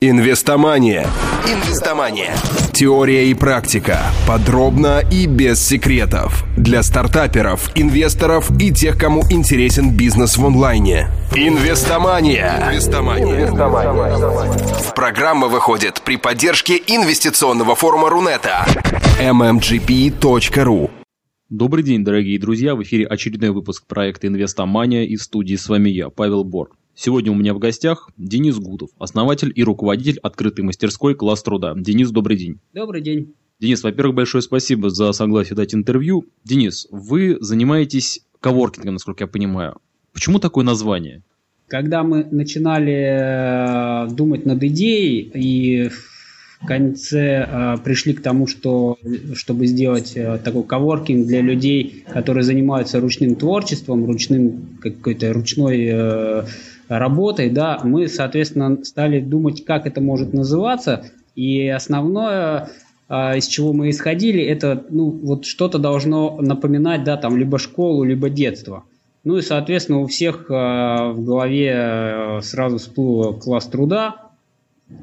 Инвестомания. 0.00 1.08
Инвестомания. 1.44 2.32
Теория 2.72 3.28
и 3.32 3.34
практика. 3.34 3.98
Подробно 4.28 5.02
и 5.10 5.26
без 5.26 5.58
секретов. 5.58 6.44
Для 6.56 6.84
стартаперов, 6.84 7.68
инвесторов 7.74 8.48
и 8.60 8.72
тех, 8.72 8.96
кому 8.96 9.24
интересен 9.28 9.96
бизнес 9.96 10.36
в 10.36 10.46
онлайне. 10.46 11.08
Инвестомания. 11.34 12.68
Инвестомания. 12.68 13.48
Программа 14.94 15.48
выходит 15.48 16.00
при 16.02 16.16
поддержке 16.16 16.76
инвестиционного 16.76 17.74
форума 17.74 18.08
Рунета. 18.08 18.66
mmgp.ru 19.20 20.90
Добрый 21.48 21.82
день, 21.82 22.04
дорогие 22.04 22.38
друзья! 22.38 22.76
В 22.76 22.82
эфире 22.84 23.04
очередной 23.04 23.50
выпуск 23.50 23.84
проекта 23.88 24.28
«Инвестомания» 24.28 25.02
и 25.06 25.16
в 25.16 25.22
студии 25.22 25.56
с 25.56 25.68
вами 25.68 25.90
я, 25.90 26.08
Павел 26.08 26.44
Бор. 26.44 26.77
Сегодня 27.00 27.30
у 27.30 27.36
меня 27.36 27.54
в 27.54 27.60
гостях 27.60 28.10
Денис 28.16 28.56
Гудов, 28.56 28.90
основатель 28.98 29.52
и 29.54 29.62
руководитель 29.62 30.18
открытой 30.20 30.64
мастерской 30.64 31.14
«Класс 31.14 31.44
труда». 31.44 31.72
Денис, 31.76 32.10
добрый 32.10 32.36
день. 32.36 32.58
Добрый 32.74 33.02
день. 33.02 33.34
Денис, 33.60 33.84
во-первых, 33.84 34.16
большое 34.16 34.42
спасибо 34.42 34.90
за 34.90 35.12
согласие 35.12 35.54
дать 35.54 35.76
интервью. 35.76 36.24
Денис, 36.42 36.88
вы 36.90 37.36
занимаетесь 37.38 38.22
коворкингом, 38.40 38.94
насколько 38.94 39.22
я 39.22 39.28
понимаю. 39.28 39.76
Почему 40.12 40.40
такое 40.40 40.64
название? 40.64 41.22
Когда 41.68 42.02
мы 42.02 42.26
начинали 42.32 44.08
э, 44.08 44.08
думать 44.10 44.44
над 44.44 44.60
идеей 44.64 45.30
и 45.32 45.90
в 46.60 46.66
конце 46.66 47.48
э, 47.48 47.76
пришли 47.84 48.12
к 48.12 48.22
тому, 48.22 48.48
что 48.48 48.98
чтобы 49.34 49.68
сделать 49.68 50.16
э, 50.16 50.40
такой 50.42 50.64
коворкинг 50.64 51.28
для 51.28 51.42
людей, 51.42 52.02
которые 52.12 52.42
занимаются 52.42 52.98
ручным 52.98 53.36
творчеством, 53.36 54.04
ручным 54.04 54.78
какой-то 54.80 55.32
ручной 55.32 56.44
работой, 56.88 57.50
да, 57.50 57.80
мы, 57.84 58.08
соответственно, 58.08 58.84
стали 58.84 59.20
думать, 59.20 59.64
как 59.64 59.86
это 59.86 60.00
может 60.00 60.32
называться, 60.32 61.04
и 61.34 61.68
основное, 61.68 62.70
а, 63.08 63.36
из 63.36 63.46
чего 63.46 63.72
мы 63.72 63.90
исходили, 63.90 64.42
это, 64.42 64.84
ну, 64.90 65.10
вот 65.10 65.44
что-то 65.44 65.78
должно 65.78 66.40
напоминать, 66.40 67.04
да, 67.04 67.16
там, 67.16 67.36
либо 67.36 67.58
школу, 67.58 68.04
либо 68.04 68.30
детство. 68.30 68.84
Ну 69.24 69.36
и, 69.36 69.42
соответственно, 69.42 70.00
у 70.00 70.06
всех 70.06 70.46
а, 70.48 71.12
в 71.12 71.24
голове 71.24 71.72
а, 71.74 72.40
сразу 72.42 72.78
всплыл 72.78 73.34
класс 73.34 73.66
труда, 73.66 74.28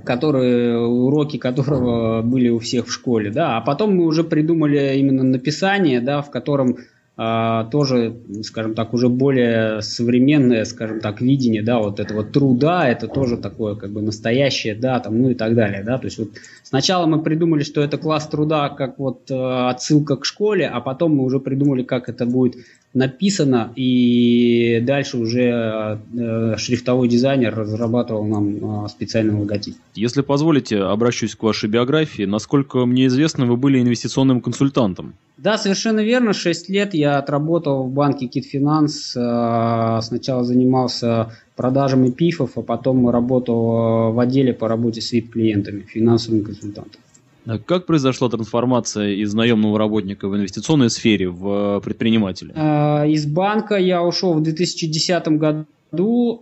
которые, 0.03 0.79
уроки 0.79 1.37
которого 1.37 2.21
были 2.21 2.49
у 2.49 2.59
всех 2.59 2.87
в 2.87 2.91
школе, 2.91 3.29
да, 3.29 3.57
а 3.57 3.61
потом 3.61 3.95
мы 3.95 4.05
уже 4.05 4.23
придумали 4.23 4.97
именно 4.97 5.23
написание, 5.23 6.01
да, 6.01 6.21
в 6.21 6.31
котором 6.31 6.77
тоже, 7.15 8.17
скажем 8.43 8.75
так, 8.75 8.93
уже 8.93 9.07
более 9.07 9.81
современное, 9.81 10.65
скажем 10.65 10.99
так, 10.99 11.21
видение, 11.21 11.63
да, 11.63 11.79
вот 11.79 12.01
этого 12.01 12.25
труда, 12.25 12.89
это 12.89 13.07
тоже 13.07 13.37
такое, 13.37 13.75
как 13.75 13.91
бы, 13.91 14.01
настоящее, 14.01 14.75
да, 14.75 14.99
там, 14.99 15.21
ну 15.21 15.29
и 15.29 15.33
так 15.33 15.55
далее, 15.55 15.81
да, 15.81 15.97
то 15.97 16.07
есть 16.07 16.17
вот 16.17 16.29
сначала 16.65 17.05
мы 17.05 17.21
придумали, 17.21 17.63
что 17.63 17.81
это 17.81 17.97
класс 17.97 18.27
труда 18.27 18.69
как 18.69 18.99
вот 18.99 19.31
э, 19.31 19.69
отсылка 19.69 20.17
к 20.17 20.25
школе, 20.25 20.67
а 20.67 20.81
потом 20.81 21.15
мы 21.15 21.23
уже 21.23 21.39
придумали, 21.39 21.83
как 21.83 22.09
это 22.09 22.25
будет 22.25 22.55
написано, 22.95 23.73
и 23.75 24.81
дальше 24.81 25.17
уже 25.17 25.99
э, 26.17 26.55
шрифтовой 26.57 27.09
дизайнер 27.09 27.53
разрабатывал 27.53 28.23
нам 28.23 28.85
э, 28.85 28.87
специальный 28.87 29.35
логотип. 29.35 29.75
Если 29.95 30.21
позволите, 30.21 30.79
обращусь 30.79 31.35
к 31.35 31.43
вашей 31.43 31.69
биографии. 31.69 32.23
Насколько 32.23 32.85
мне 32.85 33.07
известно, 33.07 33.45
вы 33.45 33.57
были 33.57 33.81
инвестиционным 33.81 34.39
консультантом. 34.39 35.13
Да, 35.37 35.57
совершенно 35.57 35.99
верно. 35.99 36.31
Шесть 36.31 36.69
лет 36.69 36.93
я 36.93 37.17
отработал 37.17 37.83
в 37.83 37.91
банке 37.91 38.27
Китфинанс. 38.27 39.13
Э, 39.15 39.99
сначала 40.01 40.45
занимался 40.45 41.33
продажами 41.55 42.09
пифов, 42.09 42.57
а 42.57 42.61
потом 42.61 43.09
работал 43.09 44.11
в 44.11 44.19
отделе 44.19 44.53
по 44.53 44.67
работе 44.67 45.01
с 45.01 45.13
VIP-клиентами, 45.13 45.81
финансовым 45.81 46.43
консультантом. 46.43 47.01
А 47.47 47.59
как 47.59 47.85
произошла 47.85 48.29
трансформация 48.29 49.13
из 49.13 49.33
наемного 49.33 49.77
работника 49.77 50.27
в 50.27 50.35
инвестиционной 50.35 50.89
сфере 50.89 51.29
в 51.29 51.79
предпринимателя? 51.81 52.53
А, 52.55 53.05
из 53.05 53.25
банка 53.27 53.75
я 53.75 54.03
ушел 54.03 54.33
в 54.33 54.41
2010 54.41 55.27
году. 55.27 56.39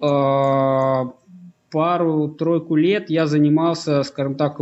Пару-тройку 1.71 2.75
лет 2.75 3.09
я 3.09 3.25
занимался, 3.27 4.03
скажем 4.03 4.35
так, 4.35 4.59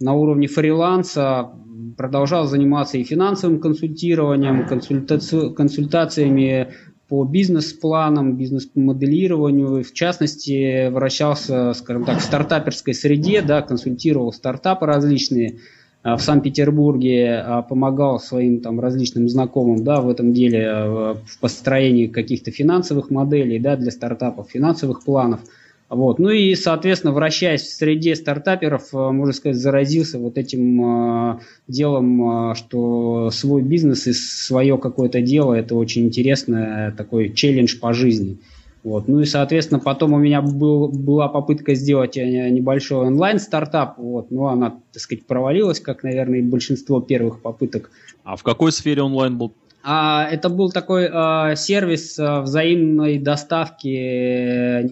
на 0.00 0.12
уровне 0.12 0.48
фриланса, 0.48 1.50
продолжал 1.96 2.46
заниматься 2.46 2.98
и 2.98 3.04
финансовым 3.04 3.60
консультированием, 3.60 4.66
консультаци- 4.66 5.54
консультациями 5.54 6.72
по 7.12 7.24
бизнес-планам, 7.24 8.38
бизнес-моделированию, 8.38 9.84
в 9.84 9.92
частности, 9.92 10.88
вращался, 10.88 11.74
скажем 11.74 12.06
так, 12.06 12.20
в 12.20 12.22
стартаперской 12.22 12.94
среде, 12.94 13.42
да, 13.42 13.60
консультировал 13.60 14.32
стартапы 14.32 14.86
различные 14.86 15.58
а, 16.02 16.16
в 16.16 16.22
Санкт-Петербурге, 16.22 17.34
а, 17.36 17.60
помогал 17.60 18.18
своим 18.18 18.62
там 18.62 18.80
различным 18.80 19.28
знакомым, 19.28 19.84
да, 19.84 20.00
в 20.00 20.08
этом 20.08 20.32
деле 20.32 20.66
а, 20.66 21.14
в 21.26 21.38
построении 21.38 22.06
каких-то 22.06 22.50
финансовых 22.50 23.10
моделей, 23.10 23.58
да, 23.58 23.76
для 23.76 23.90
стартапов, 23.90 24.48
финансовых 24.48 25.04
планов– 25.04 25.40
вот. 25.92 26.18
Ну 26.18 26.30
и, 26.30 26.54
соответственно, 26.54 27.12
вращаясь 27.12 27.60
в 27.60 27.70
среде 27.70 28.16
стартаперов, 28.16 28.94
э, 28.94 29.10
можно 29.10 29.34
сказать, 29.34 29.58
заразился 29.58 30.18
вот 30.18 30.38
этим 30.38 31.34
э, 31.34 31.38
делом, 31.68 32.52
э, 32.52 32.54
что 32.54 33.28
свой 33.30 33.60
бизнес 33.60 34.06
и 34.06 34.14
свое 34.14 34.78
какое-то 34.78 35.20
дело– 35.20 35.52
это 35.54 35.74
очень 35.74 36.06
интересный 36.06 36.92
такой 36.92 37.34
челлендж 37.34 37.78
по 37.78 37.92
жизни. 37.92 38.38
Вот. 38.82 39.06
Ну 39.06 39.20
и, 39.20 39.26
соответственно, 39.26 39.80
потом 39.80 40.14
у 40.14 40.18
меня 40.18 40.40
был, 40.40 40.88
была 40.88 41.28
попытка 41.28 41.74
сделать 41.74 42.16
небольшой 42.16 43.08
онлайн-стартап, 43.08 43.98
вот, 43.98 44.30
но 44.30 44.46
она, 44.46 44.80
так 44.92 45.02
сказать, 45.02 45.26
провалилась, 45.26 45.78
как, 45.78 46.04
наверное, 46.04 46.38
и 46.38 46.42
большинство 46.42 47.02
первых 47.02 47.42
попыток. 47.42 47.90
А 48.24 48.36
в 48.36 48.42
какой 48.42 48.72
сфере 48.72 49.02
онлайн 49.02 49.36
был 49.36 49.52
а, 49.82 50.28
это 50.30 50.48
был 50.48 50.70
такой 50.70 51.08
а, 51.12 51.56
сервис 51.56 52.18
а, 52.18 52.40
взаимной 52.42 53.18
доставки 53.18 53.88
э, 53.88 54.88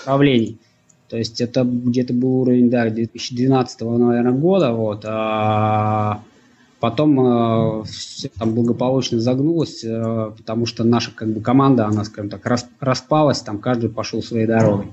направлений. 0.00 0.58
То 1.08 1.18
есть 1.18 1.40
это 1.40 1.62
где-то 1.62 2.12
был 2.12 2.40
уровень, 2.40 2.70
да, 2.70 2.90
2012 2.90 3.80
наверное, 3.82 4.32
года, 4.32 4.72
вот. 4.72 5.04
А 5.06 6.22
потом 6.80 7.20
а, 7.20 7.82
все 7.84 8.28
там 8.36 8.54
благополучно 8.54 9.20
загнулось, 9.20 9.84
а, 9.86 10.32
потому 10.36 10.66
что 10.66 10.82
наша 10.82 11.12
как 11.14 11.28
бы 11.28 11.40
команда, 11.40 11.86
она, 11.86 12.02
скажем 12.04 12.30
так, 12.30 12.44
рас, 12.46 12.68
распалась, 12.80 13.40
там 13.40 13.58
каждый 13.58 13.90
пошел 13.90 14.22
своей 14.22 14.46
дорогой. 14.46 14.86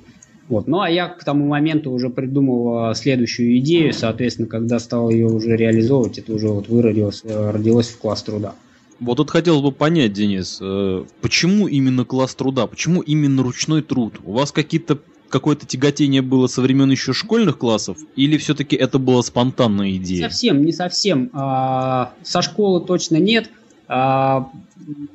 Вот. 0.50 0.68
Ну 0.68 0.81
а 0.81 0.90
я 0.90 1.08
к 1.08 1.23
тому 1.23 1.47
моменту 1.47 1.91
уже 1.91 2.09
придумал 2.09 2.94
следующую 2.94 3.58
идею, 3.58 3.94
соответственно, 3.94 4.47
когда 4.47 4.78
стал 4.78 5.09
ее 5.09 5.25
уже 5.28 5.56
реализовывать, 5.56 6.19
это 6.19 6.34
уже 6.34 6.50
вот 6.50 6.68
выродилось, 6.68 7.23
родилось 7.25 7.88
в 7.88 7.97
класс 7.97 8.22
труда. 8.22 8.53
Вот 9.02 9.16
тут 9.16 9.32
хотелось 9.32 9.64
бы 9.64 9.72
понять, 9.72 10.14
Денис, 10.14 10.60
э, 10.62 11.04
почему 11.22 11.68
именно 11.68 12.06
класс 12.06 12.36
труда, 12.36 12.68
почему 12.68 13.02
именно 13.02 13.42
ручной 13.42 13.82
труд? 13.82 14.20
У 14.24 14.32
вас 14.34 14.52
какие-то 14.52 15.00
какое-то 15.28 15.66
тяготение 15.66 16.22
было 16.22 16.46
со 16.46 16.62
времен 16.62 16.92
еще 16.92 17.12
школьных 17.12 17.58
классов, 17.58 17.98
или 18.16 18.38
все-таки 18.38 18.76
это 18.76 19.00
была 19.00 19.24
спонтанная 19.24 19.96
идея? 19.96 20.30
Совсем, 20.30 20.64
не 20.64 20.72
совсем. 20.72 21.32
А, 21.34 22.14
со 22.22 22.44
школы 22.44 22.86
точно 22.86 23.16
нет. 23.16 23.50
А, 23.88 24.52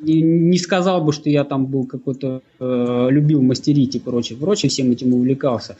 не 0.03 0.59
сказал 0.59 1.03
бы, 1.05 1.13
что 1.13 1.31
я 1.31 1.45
там 1.45 1.67
был 1.67 1.87
какой-то, 1.87 2.43
э, 2.59 3.07
любил 3.11 3.41
мастерить 3.41 3.95
и 3.95 4.01
прочее, 4.01 4.37
прочее, 4.37 4.69
всем 4.69 4.91
этим 4.91 5.15
увлекался. 5.15 5.77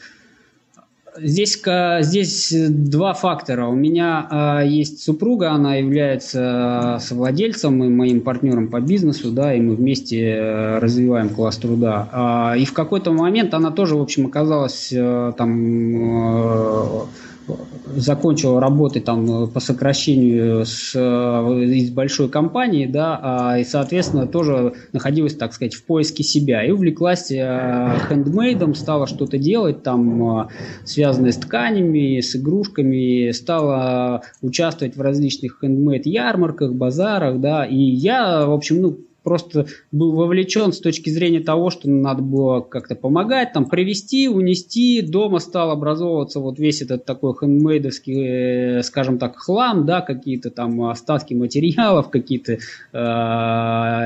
Здесь, 1.19 1.61
здесь 2.01 2.53
два 2.69 3.13
фактора. 3.13 3.67
У 3.67 3.75
меня 3.75 4.59
э, 4.61 4.67
есть 4.67 5.03
супруга, 5.03 5.51
она 5.51 5.75
является 5.75 6.97
совладельцем 7.01 7.83
и 7.83 7.87
моим 7.87 8.21
партнером 8.21 8.67
по 8.67 8.79
бизнесу, 8.81 9.31
да, 9.31 9.53
и 9.53 9.59
мы 9.59 9.75
вместе 9.75 10.21
э, 10.21 10.79
развиваем 10.79 11.29
класс 11.29 11.57
труда. 11.57 12.53
Э, 12.53 12.59
и 12.59 12.65
в 12.65 12.73
какой-то 12.73 13.11
момент 13.11 13.53
она 13.53 13.71
тоже, 13.71 13.95
в 13.95 14.01
общем, 14.01 14.27
оказалась 14.27 14.89
э, 14.91 15.33
там 15.37 17.03
э, 17.47 17.53
закончил 17.95 18.59
работы 18.59 18.99
там 18.99 19.49
по 19.49 19.59
сокращению 19.59 20.65
с, 20.65 20.95
из 20.95 21.89
большой 21.91 22.29
компании, 22.29 22.85
да, 22.85 23.19
а, 23.21 23.59
и, 23.59 23.63
соответственно, 23.63 24.27
тоже 24.27 24.73
находилась, 24.93 25.35
так 25.35 25.53
сказать, 25.53 25.73
в 25.73 25.83
поиске 25.83 26.23
себя. 26.23 26.63
И 26.63 26.71
увлеклась 26.71 27.27
хендмейдом, 27.27 28.75
стала 28.75 29.07
что-то 29.07 29.37
делать 29.37 29.83
там, 29.83 30.49
связанное 30.83 31.31
с 31.31 31.37
тканями, 31.37 32.19
с 32.19 32.35
игрушками, 32.35 33.31
стала 33.31 34.21
участвовать 34.41 34.95
в 34.95 35.01
различных 35.01 35.59
хендмейд 35.61 36.05
ярмарках, 36.05 36.73
базарах, 36.73 37.39
да, 37.39 37.65
и 37.65 37.77
я, 37.77 38.45
в 38.45 38.53
общем, 38.53 38.81
ну, 38.81 38.97
просто 39.27 39.65
был 39.91 40.13
вовлечен 40.13 40.71
с 40.71 40.79
точки 40.79 41.09
зрения 41.09 41.41
того, 41.41 41.69
что 41.69 41.89
надо 41.89 42.21
было 42.21 42.61
как-то 42.61 42.95
помогать, 42.95 43.51
там, 43.51 43.65
привезти, 43.65 44.29
унести, 44.29 45.01
дома 45.01 45.39
стал 45.39 45.71
образовываться 45.71 46.39
вот 46.39 46.59
весь 46.59 46.81
этот 46.81 47.03
такой 47.03 47.33
хендмейдовский, 47.37 48.77
э, 48.79 48.83
скажем 48.83 49.17
так, 49.17 49.35
хлам, 49.35 49.85
да, 49.85 49.99
какие-то 49.99 50.49
там 50.49 50.81
остатки 50.83 51.33
материалов, 51.33 52.09
какие-то 52.09 52.53
э, 52.53 52.97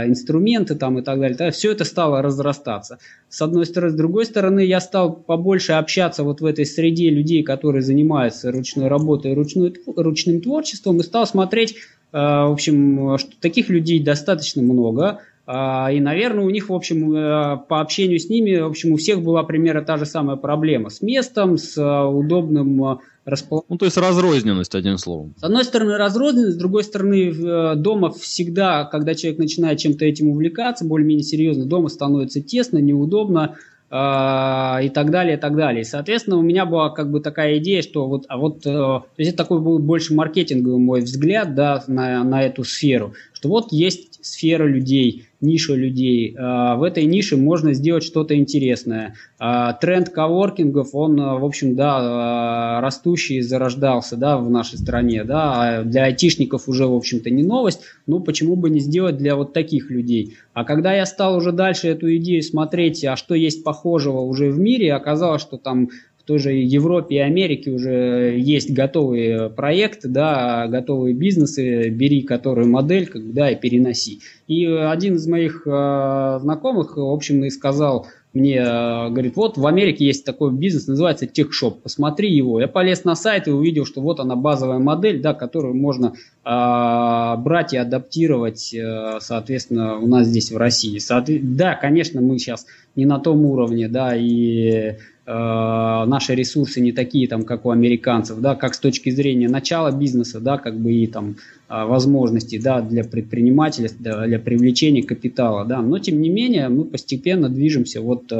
инструменты 0.07 0.73
там 0.73 0.97
и 0.97 1.03
так 1.03 1.19
далее. 1.19 1.51
Все 1.51 1.71
это 1.71 1.85
стало 1.85 2.23
разрастаться. 2.23 2.97
С 3.29 3.43
одной 3.43 3.67
стороны. 3.67 3.91
С 3.91 3.95
другой 3.95 4.25
стороны, 4.25 4.65
я 4.65 4.79
стал 4.79 5.13
побольше 5.13 5.73
общаться 5.73 6.23
вот 6.23 6.41
в 6.41 6.45
этой 6.45 6.65
среде 6.65 7.11
людей, 7.11 7.43
которые 7.43 7.83
занимаются 7.83 8.51
ручной 8.51 8.87
работой, 8.87 9.35
ручной, 9.35 9.75
ручным 9.95 10.41
творчеством, 10.41 10.99
и 10.99 11.03
стал 11.03 11.27
смотреть 11.27 11.75
в 12.11 12.51
общем, 12.51 13.17
таких 13.39 13.69
людей 13.69 14.03
достаточно 14.03 14.61
много. 14.61 15.21
А, 15.53 15.91
и, 15.91 15.99
наверное, 15.99 16.45
у 16.45 16.49
них, 16.49 16.69
в 16.69 16.73
общем, 16.73 17.13
э, 17.13 17.57
по 17.67 17.81
общению 17.81 18.19
с 18.19 18.29
ними, 18.29 18.57
в 18.59 18.67
общем, 18.67 18.93
у 18.93 18.97
всех 18.97 19.21
была 19.21 19.43
примерно 19.43 19.81
та 19.81 19.97
же 19.97 20.05
самая 20.05 20.37
проблема. 20.37 20.89
С 20.89 21.01
местом, 21.01 21.57
с 21.57 21.77
э, 21.77 22.05
удобным 22.05 22.99
расположением. 23.25 23.67
Ну, 23.69 23.77
то 23.77 23.85
есть 23.85 23.97
разрозненность, 23.97 24.75
одним 24.75 24.97
словом. 24.97 25.33
С 25.37 25.43
одной 25.43 25.65
стороны, 25.65 25.97
разрозненность, 25.97 26.55
с 26.55 26.59
другой 26.59 26.83
стороны, 26.83 27.75
дома 27.75 28.11
всегда, 28.11 28.85
когда 28.85 29.13
человек 29.13 29.39
начинает 29.39 29.79
чем-то 29.79 30.05
этим 30.05 30.29
увлекаться, 30.29 30.85
более-менее 30.85 31.23
серьезно, 31.23 31.65
дома 31.65 31.89
становится 31.89 32.41
тесно, 32.41 32.77
неудобно, 32.77 33.57
и 33.91 34.89
так 34.89 35.11
далее, 35.11 35.35
и 35.35 35.39
так 35.39 35.55
далее. 35.57 35.83
Соответственно, 35.83 36.37
у 36.37 36.41
меня 36.41 36.65
была 36.65 36.91
как 36.91 37.11
бы 37.11 37.19
такая 37.19 37.57
идея, 37.57 37.81
что 37.81 38.07
вот, 38.07 38.23
а 38.29 38.37
вот, 38.37 38.59
э, 38.59 38.69
то 38.69 39.05
есть 39.17 39.33
это 39.33 39.43
такой 39.43 39.59
был 39.59 39.79
больше 39.79 40.13
маркетинговый 40.13 40.79
мой 40.79 41.01
взгляд, 41.01 41.55
да, 41.55 41.83
на, 41.87 42.23
на 42.23 42.41
эту 42.41 42.63
сферу, 42.63 43.15
что 43.33 43.49
вот 43.49 43.73
есть 43.73 44.23
сфера 44.25 44.65
людей, 44.65 45.27
ниша 45.41 45.73
людей. 45.73 46.35
А, 46.37 46.75
в 46.75 46.83
этой 46.83 47.05
нише 47.05 47.35
можно 47.35 47.73
сделать 47.73 48.03
что-то 48.03 48.35
интересное. 48.35 49.15
А, 49.39 49.73
тренд 49.73 50.09
коворкингов, 50.09 50.93
он, 50.93 51.19
а, 51.19 51.37
в 51.37 51.45
общем, 51.45 51.75
да, 51.75 52.79
растущий 52.81 53.41
зарождался, 53.41 54.15
да, 54.15 54.37
в 54.37 54.49
нашей 54.49 54.77
стране, 54.77 55.23
да, 55.23 55.83
для 55.83 56.05
айтишников 56.05 56.69
уже, 56.69 56.85
в 56.85 56.95
общем-то, 56.95 57.29
не 57.29 57.43
новость, 57.43 57.81
ну, 58.07 58.19
почему 58.19 58.55
бы 58.55 58.69
не 58.69 58.79
сделать 58.79 59.17
для 59.17 59.35
вот 59.35 59.53
таких 59.53 59.89
людей. 59.89 60.35
А 60.53 60.63
когда 60.63 60.93
я 60.93 61.05
стал 61.05 61.37
уже 61.37 61.51
дальше 61.51 61.87
эту 61.87 62.15
идею 62.17 62.43
смотреть, 62.43 63.03
а 63.05 63.15
что 63.15 63.35
есть 63.35 63.63
похожего 63.63 64.19
уже 64.19 64.51
в 64.51 64.59
мире, 64.59 64.93
оказалось, 64.93 65.41
что 65.41 65.57
там 65.57 65.89
той 66.31 66.39
же 66.39 66.53
Европе 66.53 67.15
и 67.15 67.19
Америке 67.19 67.71
уже 67.71 68.37
есть 68.39 68.71
готовые 68.71 69.49
проекты, 69.49 70.07
да, 70.07 70.65
готовые 70.69 71.13
бизнесы, 71.13 71.89
бери 71.89 72.21
которую 72.21 72.69
модель, 72.69 73.09
да, 73.13 73.51
и 73.51 73.59
переноси. 73.59 74.21
И 74.47 74.65
один 74.65 75.15
из 75.15 75.27
моих 75.27 75.63
э, 75.65 76.39
знакомых, 76.41 76.95
в 76.95 77.01
общем, 77.01 77.43
и 77.43 77.49
сказал 77.49 78.07
мне, 78.33 78.59
э, 78.59 79.09
говорит, 79.09 79.35
вот 79.35 79.57
в 79.57 79.67
Америке 79.67 80.05
есть 80.05 80.23
такой 80.23 80.53
бизнес, 80.53 80.87
называется 80.87 81.25
TechShop, 81.25 81.81
посмотри 81.83 82.33
его. 82.33 82.61
Я 82.61 82.69
полез 82.69 83.03
на 83.03 83.15
сайт 83.15 83.49
и 83.49 83.51
увидел, 83.51 83.85
что 83.85 83.99
вот 83.99 84.21
она 84.21 84.37
базовая 84.37 84.79
модель, 84.79 85.21
да, 85.21 85.33
которую 85.33 85.75
можно 85.75 86.13
э, 86.45 87.41
брать 87.41 87.73
и 87.73 87.77
адаптировать, 87.77 88.73
э, 88.73 89.17
соответственно, 89.19 89.97
у 89.97 90.07
нас 90.07 90.27
здесь 90.27 90.49
в 90.49 90.55
России. 90.55 90.97
Соответ... 90.99 91.57
Да, 91.57 91.75
конечно, 91.75 92.21
мы 92.21 92.39
сейчас 92.39 92.65
не 92.95 93.05
на 93.05 93.19
том 93.19 93.45
уровне, 93.45 93.89
да, 93.89 94.15
и 94.15 94.95
наши 95.33 96.35
ресурсы 96.35 96.81
не 96.81 96.91
такие, 96.91 97.27
там, 97.27 97.43
как 97.43 97.65
у 97.65 97.69
американцев, 97.69 98.39
да, 98.39 98.55
как 98.55 98.73
с 98.73 98.79
точки 98.79 99.09
зрения 99.11 99.47
начала 99.47 99.91
бизнеса, 99.91 100.39
да, 100.39 100.57
как 100.57 100.77
бы 100.77 100.93
и 100.93 101.07
там 101.07 101.35
э, 101.69 101.85
возможностей, 101.85 102.59
да, 102.59 102.81
для 102.81 103.03
предпринимателей, 103.03 103.89
для 103.99 104.39
привлечения 104.39 105.03
капитала, 105.03 105.65
да, 105.65 105.81
но 105.81 105.99
тем 105.99 106.21
не 106.21 106.29
менее 106.29 106.69
мы 106.69 106.85
постепенно 106.85 107.49
движемся 107.49 108.01
вот 108.01 108.31
э, 108.31 108.35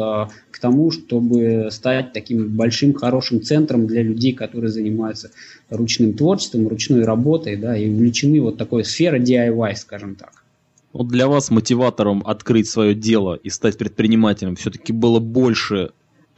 к 0.51 0.59
тому, 0.59 0.91
чтобы 0.91 1.69
стать 1.71 2.13
таким 2.13 2.49
большим, 2.49 2.93
хорошим 2.93 3.41
центром 3.41 3.87
для 3.87 4.01
людей, 4.01 4.33
которые 4.33 4.71
занимаются 4.71 5.31
ручным 5.69 6.13
творчеством, 6.13 6.67
ручной 6.67 7.03
работой, 7.03 7.57
да, 7.57 7.77
и 7.77 7.89
увлечены 7.89 8.41
вот 8.41 8.57
такой 8.57 8.83
сферой 8.85 9.21
DIY, 9.21 9.75
скажем 9.75 10.15
так. 10.15 10.31
Вот 10.93 11.07
для 11.07 11.27
вас 11.27 11.51
мотиватором 11.51 12.21
открыть 12.25 12.67
свое 12.67 12.93
дело 12.93 13.35
и 13.35 13.49
стать 13.49 13.77
предпринимателем 13.77 14.55
все-таки 14.55 14.91
было 14.91 15.19
больше 15.19 15.91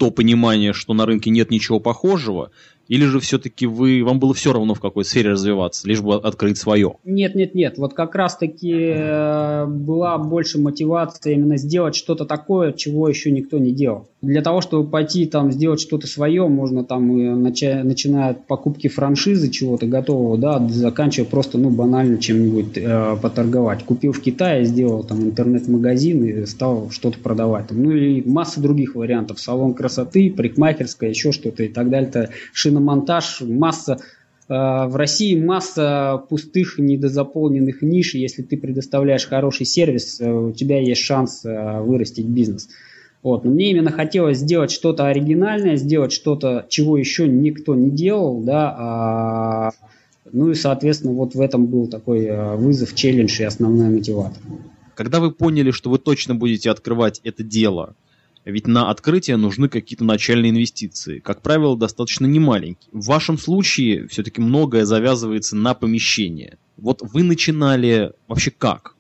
то 0.04 0.12
понимание, 0.12 0.74
что 0.74 0.94
на 0.94 1.06
рынке 1.06 1.30
нет 1.30 1.50
ничего 1.50 1.80
похожего, 1.80 2.52
или 2.88 3.06
же 3.06 3.20
все-таки 3.20 3.66
вы, 3.66 4.04
вам 4.04 4.20
было 4.20 4.34
все 4.34 4.54
равно 4.54 4.74
в 4.74 4.80
какой 4.80 5.06
сфере 5.06 5.32
развиваться, 5.32 5.88
лишь 5.88 6.02
бы 6.02 6.16
открыть 6.16 6.58
свое? 6.58 6.96
Нет, 7.04 7.36
нет, 7.36 7.56
нет. 7.56 7.78
Вот 7.78 7.94
как 7.94 8.16
раз-таки 8.16 8.74
э, 8.74 9.66
была 9.66 10.18
больше 10.18 10.60
мотивация 10.60 11.34
именно 11.34 11.58
сделать 11.58 11.96
что-то 11.96 12.26
такое, 12.26 12.74
чего 12.74 13.08
еще 13.08 13.32
никто 13.32 13.58
не 13.58 13.72
делал. 13.72 14.10
Для 14.22 14.42
того, 14.42 14.62
чтобы 14.62 14.90
пойти 14.90 15.26
там 15.26 15.52
сделать 15.52 15.82
что-то 15.82 16.08
свое, 16.08 16.48
можно 16.48 16.84
там 16.84 17.42
начать, 17.42 17.84
начиная 17.84 18.32
от 18.32 18.48
покупки 18.48 18.88
франшизы 18.88 19.50
чего-то 19.50 19.86
готового, 19.86 20.38
да, 20.38 20.66
заканчивая 20.70 21.28
просто, 21.28 21.58
ну, 21.58 21.70
банально 21.70 22.18
чем-нибудь 22.18 22.78
э, 22.78 23.18
поторговать. 23.22 23.84
Купил 23.84 24.14
в 24.14 24.22
Китае, 24.22 24.66
сделал 24.66 25.04
там 25.04 25.24
интернет-магазин 25.24 26.24
и 26.24 26.46
стал 26.46 26.90
что-то 26.90 27.20
продавать. 27.20 27.72
Ну 27.72 27.92
и 27.92 28.28
масса 28.28 28.62
других 28.62 28.96
вариантов. 28.96 29.40
Салон 29.40 29.74
красоты, 29.74 30.34
парикмахерская, 30.36 31.10
еще 31.10 31.32
что-то 31.32 31.64
и 31.64 31.68
так 31.68 31.90
далее 31.90 32.30
шиномонтаж, 32.74 33.42
масса 33.42 34.00
э, 34.50 34.54
в 34.54 34.96
России 34.96 35.40
масса 35.40 36.24
пустых, 36.30 36.78
недозаполненных 36.78 37.82
ниш. 37.82 38.16
Если 38.16 38.42
ты 38.42 38.58
предоставляешь 38.58 39.28
хороший 39.28 39.66
сервис, 39.66 40.20
э, 40.20 40.32
у 40.32 40.52
тебя 40.52 40.80
есть 40.80 41.02
шанс 41.02 41.46
э, 41.46 41.82
вырастить 41.82 42.28
бизнес. 42.28 42.70
Вот. 43.22 43.46
Но 43.46 43.52
мне 43.52 43.72
именно 43.72 43.92
хотелось 43.92 44.40
сделать 44.40 44.72
что-то 44.72 45.08
оригинальное, 45.08 45.78
сделать 45.78 46.12
что-то, 46.12 46.66
чего 46.68 46.98
еще 46.98 47.28
никто 47.28 47.74
не 47.74 47.90
делал, 47.90 48.42
да, 48.42 48.76
а, 48.78 49.72
ну 50.30 50.52
и, 50.52 50.56
соответственно, 50.56 51.14
вот 51.14 51.34
в 51.34 51.40
этом 51.40 51.68
был 51.68 51.88
такой 51.88 52.30
вызов, 52.58 52.94
челлендж 52.94 53.40
и 53.40 53.46
основной 53.46 53.92
мотиватор. 53.92 54.42
Когда 54.94 55.22
вы 55.22 55.32
поняли, 55.32 55.72
что 55.72 55.90
вы 55.90 56.00
точно 56.00 56.36
будете 56.36 56.70
открывать 56.70 57.22
это 57.24 57.44
дело, 57.44 57.96
ведь 58.46 58.68
на 58.68 58.90
открытие 58.90 59.38
нужны 59.38 59.70
какие-то 59.70 60.04
начальные 60.04 60.52
инвестиции. 60.52 61.20
Как 61.20 61.42
правило, 61.42 61.78
достаточно 61.78 62.26
немаленькие. 62.26 62.90
В 62.92 63.06
вашем 63.06 63.38
случае 63.38 64.08
все-таки 64.08 64.42
многое 64.42 64.86
завязывается 64.86 65.56
на 65.56 65.74
помещение. 65.74 66.58
Вот 66.78 67.02
вы 67.02 67.24
начинали 67.24 68.12
вообще 68.28 68.52
как? 68.52 68.96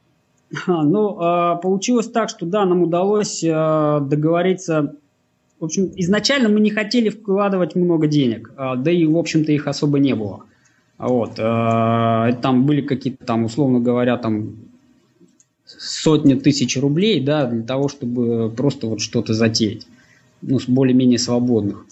А, 0.67 0.83
ну, 0.83 1.17
а, 1.19 1.55
получилось 1.55 2.09
так, 2.09 2.29
что 2.29 2.45
да, 2.45 2.65
нам 2.65 2.83
удалось 2.83 3.43
а, 3.43 3.99
договориться. 3.99 4.95
В 5.59 5.65
общем, 5.65 5.91
изначально 5.95 6.49
мы 6.49 6.59
не 6.59 6.69
хотели 6.69 7.09
вкладывать 7.09 7.75
много 7.75 8.07
денег, 8.07 8.51
да 8.57 8.91
и, 8.91 9.05
в 9.05 9.17
общем-то, 9.17 9.51
их 9.51 9.67
особо 9.67 9.97
не 9.97 10.13
было. 10.13 10.43
Вот. 10.97 11.35
Там 11.35 12.65
были 12.65 12.81
какие-то, 12.81 13.23
там, 13.25 13.45
условно 13.45 13.79
говоря, 13.79 14.17
там 14.17 14.57
сотни 15.79 16.35
тысяч 16.35 16.77
рублей, 16.77 17.19
да, 17.19 17.45
для 17.45 17.63
того, 17.63 17.87
чтобы 17.87 18.49
просто 18.49 18.87
вот 18.87 19.01
что-то 19.01 19.33
затеять, 19.33 19.87
ну, 20.41 20.59
с 20.59 20.65
более-менее 20.67 21.19
свободных. 21.19 21.85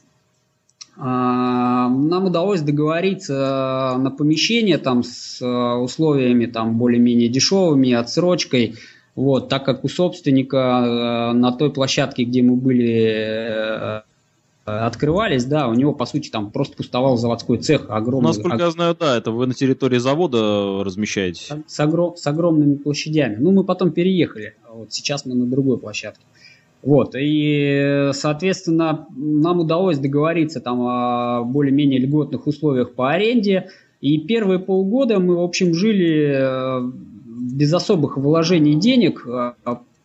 А, 0.97 1.89
нам 1.89 2.25
удалось 2.25 2.61
договориться 2.61 3.95
на 3.97 4.11
помещение 4.11 4.77
там 4.77 5.03
с 5.03 5.41
условиями 5.43 6.45
там 6.45 6.77
более-менее 6.77 7.29
дешевыми, 7.29 7.93
отсрочкой, 7.93 8.75
вот, 9.15 9.49
так 9.49 9.65
как 9.65 9.83
у 9.83 9.89
собственника 9.89 11.31
на 11.33 11.51
той 11.51 11.71
площадке, 11.71 12.23
где 12.23 12.41
мы 12.41 12.55
были 12.55 13.61
Э, 13.81 14.01
открывались, 14.79 15.45
да, 15.45 15.67
у 15.67 15.73
него, 15.73 15.93
по 15.93 16.05
сути, 16.05 16.29
там 16.29 16.51
просто 16.51 16.75
пустовал 16.77 17.17
заводской 17.17 17.57
цех 17.57 17.85
огромный. 17.89 18.29
Насколько 18.29 18.63
я 18.63 18.71
знаю, 18.71 18.97
да, 18.99 19.17
это 19.17 19.31
вы 19.31 19.47
на 19.47 19.53
территории 19.53 19.97
завода 19.97 20.83
размещаетесь. 20.83 21.49
С, 21.67 21.79
огром, 21.79 22.15
с 22.15 22.25
огромными 22.27 22.75
площадями. 22.75 23.37
Ну, 23.39 23.51
мы 23.51 23.63
потом 23.63 23.91
переехали, 23.91 24.55
вот 24.73 24.93
сейчас 24.93 25.25
мы 25.25 25.35
на 25.35 25.45
другой 25.45 25.77
площадке. 25.77 26.23
Вот, 26.83 27.13
и, 27.15 28.09
соответственно, 28.13 29.05
нам 29.15 29.59
удалось 29.59 29.99
договориться 29.99 30.59
там 30.61 30.81
о 30.81 31.43
более-менее 31.43 31.99
льготных 31.99 32.47
условиях 32.47 32.93
по 32.93 33.11
аренде, 33.11 33.69
и 34.01 34.17
первые 34.19 34.57
полгода 34.57 35.19
мы, 35.19 35.37
в 35.37 35.41
общем, 35.41 35.75
жили 35.75 36.33
э, 36.33 36.91
без 37.53 37.71
особых 37.71 38.17
вложений 38.17 38.75
денег 38.75 39.27
э, 39.27 39.53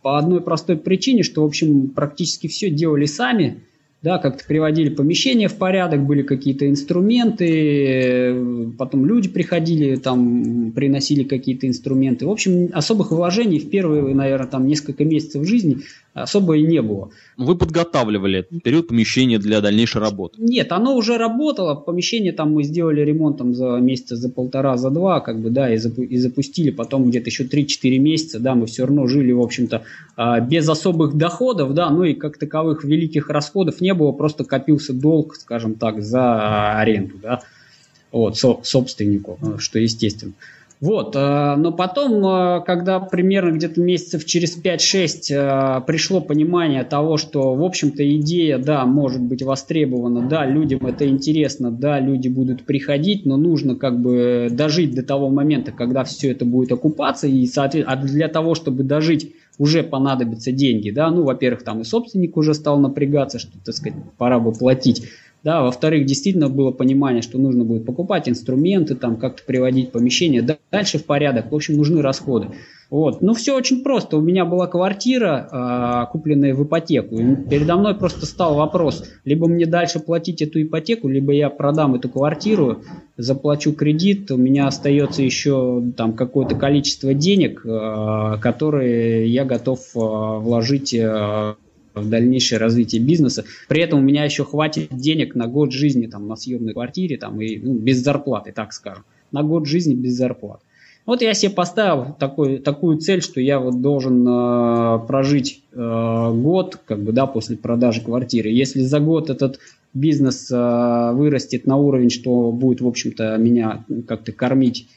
по 0.03 0.19
одной 0.19 0.43
простой 0.43 0.77
причине, 0.77 1.23
что, 1.23 1.43
в 1.43 1.47
общем, 1.47 1.89
практически 1.89 2.47
все 2.47 2.69
делали 2.69 3.07
сами, 3.07 3.63
да, 4.07 4.19
как-то 4.19 4.45
приводили 4.47 4.89
помещение 4.89 5.49
в 5.49 5.57
порядок, 5.57 6.07
были 6.07 6.23
какие-то 6.23 6.71
инструменты, 6.71 8.37
потом 8.79 9.05
люди 9.05 9.29
приходили, 9.29 9.97
там, 9.97 10.71
приносили 10.71 11.25
какие-то 11.25 11.67
инструменты. 11.67 12.25
В 12.25 12.31
общем, 12.31 12.71
особых 12.73 13.11
вложений 13.11 13.59
в 13.59 13.69
первые, 13.69 14.15
наверное, 14.15 14.47
там, 14.47 14.69
несколько 14.69 15.05
месяцев 15.05 15.45
жизни 15.45 15.79
особо 16.23 16.57
и 16.57 16.63
не 16.63 16.81
было. 16.83 17.11
Вы 17.37 17.57
подготавливали 17.57 18.47
период 18.65 18.89
помещения 18.89 19.39
для 19.39 19.61
дальнейшей 19.61 20.01
работы? 20.01 20.37
Нет, 20.39 20.73
оно 20.73 20.97
уже 20.97 21.19
работало. 21.19 21.75
Помещение 21.75 22.33
там 22.33 22.53
мы 22.53 22.63
сделали 22.65 23.03
ремонтом 23.03 23.55
за 23.55 23.77
месяца 23.77 24.17
за 24.17 24.29
полтора, 24.31 24.77
за 24.77 24.91
два, 24.91 25.21
как 25.21 25.41
бы, 25.41 25.51
да, 25.51 25.73
и, 25.73 25.77
запу- 25.77 26.05
и 26.05 26.17
запустили. 26.17 26.71
Потом 26.71 27.09
где-то 27.11 27.29
еще 27.29 27.45
3-4 27.45 27.99
месяца, 27.99 28.41
да, 28.41 28.55
мы 28.55 28.67
все 28.67 28.87
равно 28.87 29.07
жили, 29.07 29.33
в 29.33 29.41
общем-то, 29.41 29.83
а, 30.17 30.41
без 30.41 30.69
особых 30.69 31.15
доходов, 31.17 31.75
да, 31.75 31.91
ну 31.91 32.05
и 32.05 32.15
как 32.15 32.39
таковых 32.39 32.85
великих 32.85 33.29
расходов 33.29 33.81
не 33.81 33.93
было, 33.95 34.13
просто 34.13 34.45
копился 34.45 34.93
долг, 34.93 35.37
скажем 35.37 35.75
так, 35.75 36.03
за 36.03 36.79
аренду, 36.79 37.17
да, 37.23 37.41
вот, 38.11 38.39
со- 38.39 38.61
собственнику, 38.63 39.39
что 39.59 39.79
естественно. 39.79 40.33
Вот, 40.79 41.17
э, 41.17 41.55
но 41.57 41.73
потом, 41.73 42.25
э, 42.25 42.63
когда 42.67 43.01
примерно 43.01 43.57
где-то 43.57 43.81
месяцев 43.81 44.27
через 44.27 44.59
5-6 44.63 45.31
э, 45.31 45.81
пришло 45.87 46.21
понимание 46.21 46.85
того, 46.85 47.17
что, 47.17 47.55
в 47.55 47.65
общем-то, 47.65 48.07
идея, 48.17 48.59
да, 48.59 48.85
может 48.85 49.23
быть 49.23 49.43
востребована, 49.43 50.29
да, 50.29 50.45
людям 50.45 50.87
это 50.87 51.09
интересно, 51.09 51.71
да, 51.71 51.99
люди 51.99 52.29
будут 52.29 52.65
приходить, 52.65 53.25
но 53.25 53.39
нужно 53.39 53.75
как 53.75 53.99
бы 53.99 54.49
дожить 54.51 54.95
до 54.95 55.03
того 55.03 55.31
момента, 55.31 55.73
когда 55.73 56.05
все 56.05 56.33
это 56.33 56.45
будет 56.45 56.73
окупаться, 56.73 57.27
и, 57.27 57.47
соответственно, 57.47 57.99
а 57.99 58.03
для 58.03 58.29
того, 58.29 58.55
чтобы 58.55 58.83
дожить, 58.83 59.33
уже 59.59 59.83
понадобятся 59.83 60.53
деньги, 60.53 60.91
да, 60.91 61.11
ну, 61.11 61.23
во-первых, 61.23 61.63
там 61.63 61.81
и 61.81 61.85
собственник 61.85 62.37
уже 62.37 62.53
стал 62.53 62.79
напрягаться, 62.79 63.39
что, 63.39 63.53
так 63.65 63.75
сказать, 63.75 63.99
пора 64.19 64.39
бы 64.39 64.53
платить, 64.53 65.05
да, 65.47 65.63
во-вторых, 65.63 66.07
действительно 66.07 66.49
было 66.49 66.73
понимание, 66.73 67.23
что 67.23 67.39
нужно 67.39 67.63
будет 67.63 67.87
покупать 67.87 68.29
инструменты, 68.29 68.97
там 68.97 69.15
как-то 69.15 69.45
приводить 69.47 69.93
помещение, 69.93 70.45
дальше 70.73 70.99
в 70.99 71.05
порядок, 71.05 71.53
в 71.53 71.55
общем, 71.55 71.77
нужны 71.77 72.03
расходы. 72.03 72.49
Вот. 72.91 73.23
Ну, 73.23 73.33
все 73.33 73.55
очень 73.55 73.85
просто. 73.85 74.17
У 74.17 74.21
меня 74.21 74.45
была 74.45 74.67
квартира, 74.67 75.49
э, 76.09 76.11
купленная 76.11 76.53
в 76.53 76.65
ипотеку. 76.65 77.15
И 77.15 77.37
передо 77.49 77.77
мной 77.77 77.95
просто 77.95 78.27
стал 78.27 78.57
вопрос, 78.57 79.05
либо 79.25 79.47
мне 79.47 79.67
дальше 79.67 80.01
платить 80.01 80.43
эту 80.43 80.61
ипотеку, 80.61 81.07
либо 81.07 81.33
я 81.33 81.49
продам 81.49 81.95
эту 81.95 82.09
квартиру, 82.09 82.83
заплачу 83.17 83.73
кредит, 83.73 84.33
у 84.33 84.37
меня 84.37 84.67
остается 84.67 85.23
еще 85.23 85.81
там 85.97 86.15
какое-то 86.15 86.57
количество 86.57 87.15
денег, 87.15 87.65
э, 87.65 88.39
которые 88.41 89.29
я 89.29 89.45
готов 89.45 89.79
э, 89.95 89.99
вложить 89.99 90.93
в 91.97 92.09
дальнейшее 92.09 92.59
развитие 92.59 93.03
бизнеса. 93.03 93.45
При 93.69 93.81
этом 93.81 94.01
у 94.01 94.03
меня 94.03 94.25
еще 94.25 94.45
хватит 94.45 94.89
денег 94.91 95.35
на 95.35 95.47
год 95.47 95.73
жизни 95.73 96.07
там, 96.07 96.29
на 96.29 96.37
съемной 96.37 96.75
квартире 96.75 97.17
там, 97.17 97.41
и 97.41 97.59
ну, 97.59 97.75
без 97.75 98.03
зарплаты, 98.03 98.53
так 98.53 98.73
скажем. 98.73 99.05
На 99.33 99.43
год 99.43 99.67
жизни 99.67 99.95
без 99.95 100.15
зарплаты. 100.15 100.63
Вот 101.07 101.23
я 101.23 101.35
себе 101.35 101.53
поставил 101.53 102.17
такой, 102.19 102.59
такую 102.59 102.99
цель, 102.99 103.23
что 103.23 103.41
я 103.41 103.61
вот 103.61 103.81
должен 103.81 104.27
э, 104.27 104.99
прожить 105.07 105.63
э, 105.73 105.77
год, 106.35 106.81
как 106.85 106.99
бы, 107.01 107.13
да, 107.13 107.27
после 107.27 107.57
продажи 107.57 108.03
квартиры. 108.03 108.51
Если 108.51 108.81
за 108.81 108.99
год 108.99 109.31
этот 109.31 109.61
бизнес 109.95 110.51
э, 110.51 111.13
вырастет 111.13 111.65
на 111.67 111.77
уровень, 111.77 112.11
что 112.11 112.51
будет, 112.51 112.81
в 112.81 112.89
общем-то, 112.89 113.37
меня 113.39 113.85
как-то 114.09 114.33
кормить 114.33 114.89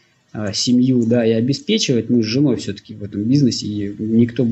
семью, 0.53 1.05
да, 1.05 1.25
и 1.25 1.31
обеспечивать, 1.31 2.09
мы 2.09 2.21
с 2.21 2.25
женой 2.25 2.57
все-таки 2.57 2.93
в 2.93 3.03
этом 3.03 3.23
бизнесе, 3.23 3.65
и 3.65 3.95
никто, 3.97 4.45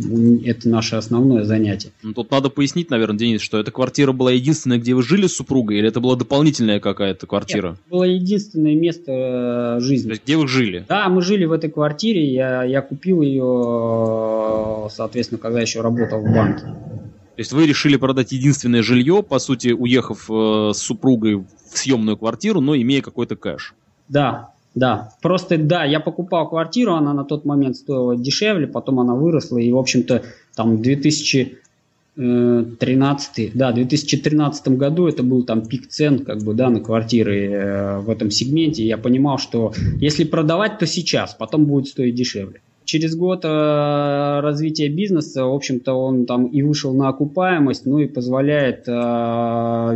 это 0.46 0.70
наше 0.70 0.96
основное 0.96 1.44
занятие. 1.44 1.90
Ну, 2.02 2.14
тут 2.14 2.32
надо 2.32 2.50
пояснить, 2.50 2.90
наверное, 2.90 3.18
Денис, 3.18 3.42
что 3.42 3.60
эта 3.60 3.72
квартира 3.72 4.12
была 4.12 4.32
единственная, 4.32 4.80
где 4.80 4.96
вы 4.96 5.04
жили 5.04 5.28
с 5.28 5.36
супругой, 5.36 5.78
или 5.78 5.88
это 5.88 6.00
была 6.00 6.16
дополнительная 6.16 6.80
какая-то 6.80 7.28
квартира? 7.28 7.70
Нет, 7.70 7.78
было 7.90 8.04
единственное 8.04 8.76
место 8.76 9.78
жизни. 9.80 10.08
То 10.08 10.14
есть, 10.14 10.24
где 10.24 10.38
вы 10.38 10.48
жили? 10.48 10.86
Да, 10.88 11.10
мы 11.10 11.22
жили 11.22 11.46
в 11.46 11.52
этой 11.52 11.70
квартире, 11.70 12.26
я, 12.34 12.64
я 12.64 12.82
купил 12.82 13.22
ее, 13.22 14.90
соответственно, 14.92 15.40
когда 15.40 15.62
еще 15.62 15.82
работал 15.82 16.22
в 16.22 16.34
банке. 16.34 16.64
То 16.64 17.42
есть 17.42 17.52
вы 17.52 17.68
решили 17.68 17.98
продать 17.98 18.32
единственное 18.32 18.82
жилье, 18.82 19.22
по 19.22 19.38
сути, 19.38 19.68
уехав 19.68 20.28
э, 20.28 20.72
с 20.74 20.78
супругой 20.80 21.36
в 21.36 21.46
съемную 21.72 22.18
квартиру, 22.18 22.62
но 22.62 22.76
имея 22.76 23.04
какой-то 23.04 23.36
кэш. 23.36 23.76
Да, 24.10 24.54
да. 24.78 25.10
Просто, 25.22 25.58
да, 25.58 25.84
я 25.86 26.00
покупал 26.00 26.48
квартиру, 26.48 26.94
она 26.94 27.14
на 27.14 27.26
тот 27.26 27.46
момент 27.46 27.78
стоила 27.78 28.16
дешевле, 28.16 28.68
потом 28.68 29.00
она 29.00 29.16
выросла, 29.16 29.58
и, 29.58 29.72
в 29.72 29.78
общем-то, 29.78 30.22
там 30.56 30.84
2013, 30.84 33.52
да, 33.56 33.72
в 33.72 33.76
2013 33.76 34.68
году 34.70 35.08
это 35.08 35.24
был 35.24 35.42
там 35.44 35.66
пик 35.66 35.88
цен, 35.88 36.20
как 36.20 36.44
бы, 36.44 36.54
да, 36.54 36.70
на 36.70 36.80
квартиры 36.80 37.48
э, 37.48 38.00
в 38.02 38.12
этом 38.12 38.30
сегменте. 38.30 38.86
Я 38.86 39.00
понимал, 39.00 39.40
что 39.40 39.74
если 40.00 40.26
продавать, 40.26 40.78
то 40.78 40.86
сейчас, 40.86 41.34
потом 41.34 41.66
будет 41.66 41.88
стоить 41.88 42.14
дешевле 42.14 42.62
через 42.88 43.16
год 43.16 43.44
э, 43.44 44.40
развития 44.40 44.88
бизнеса, 44.88 45.46
в 45.46 45.54
общем-то, 45.54 45.94
он 45.94 46.26
там 46.26 46.48
и 46.48 46.64
вышел 46.64 46.94
на 46.94 47.10
окупаемость, 47.10 47.86
ну 47.86 48.00
и 48.00 48.08
позволяет, 48.08 48.86
э, 48.88 48.92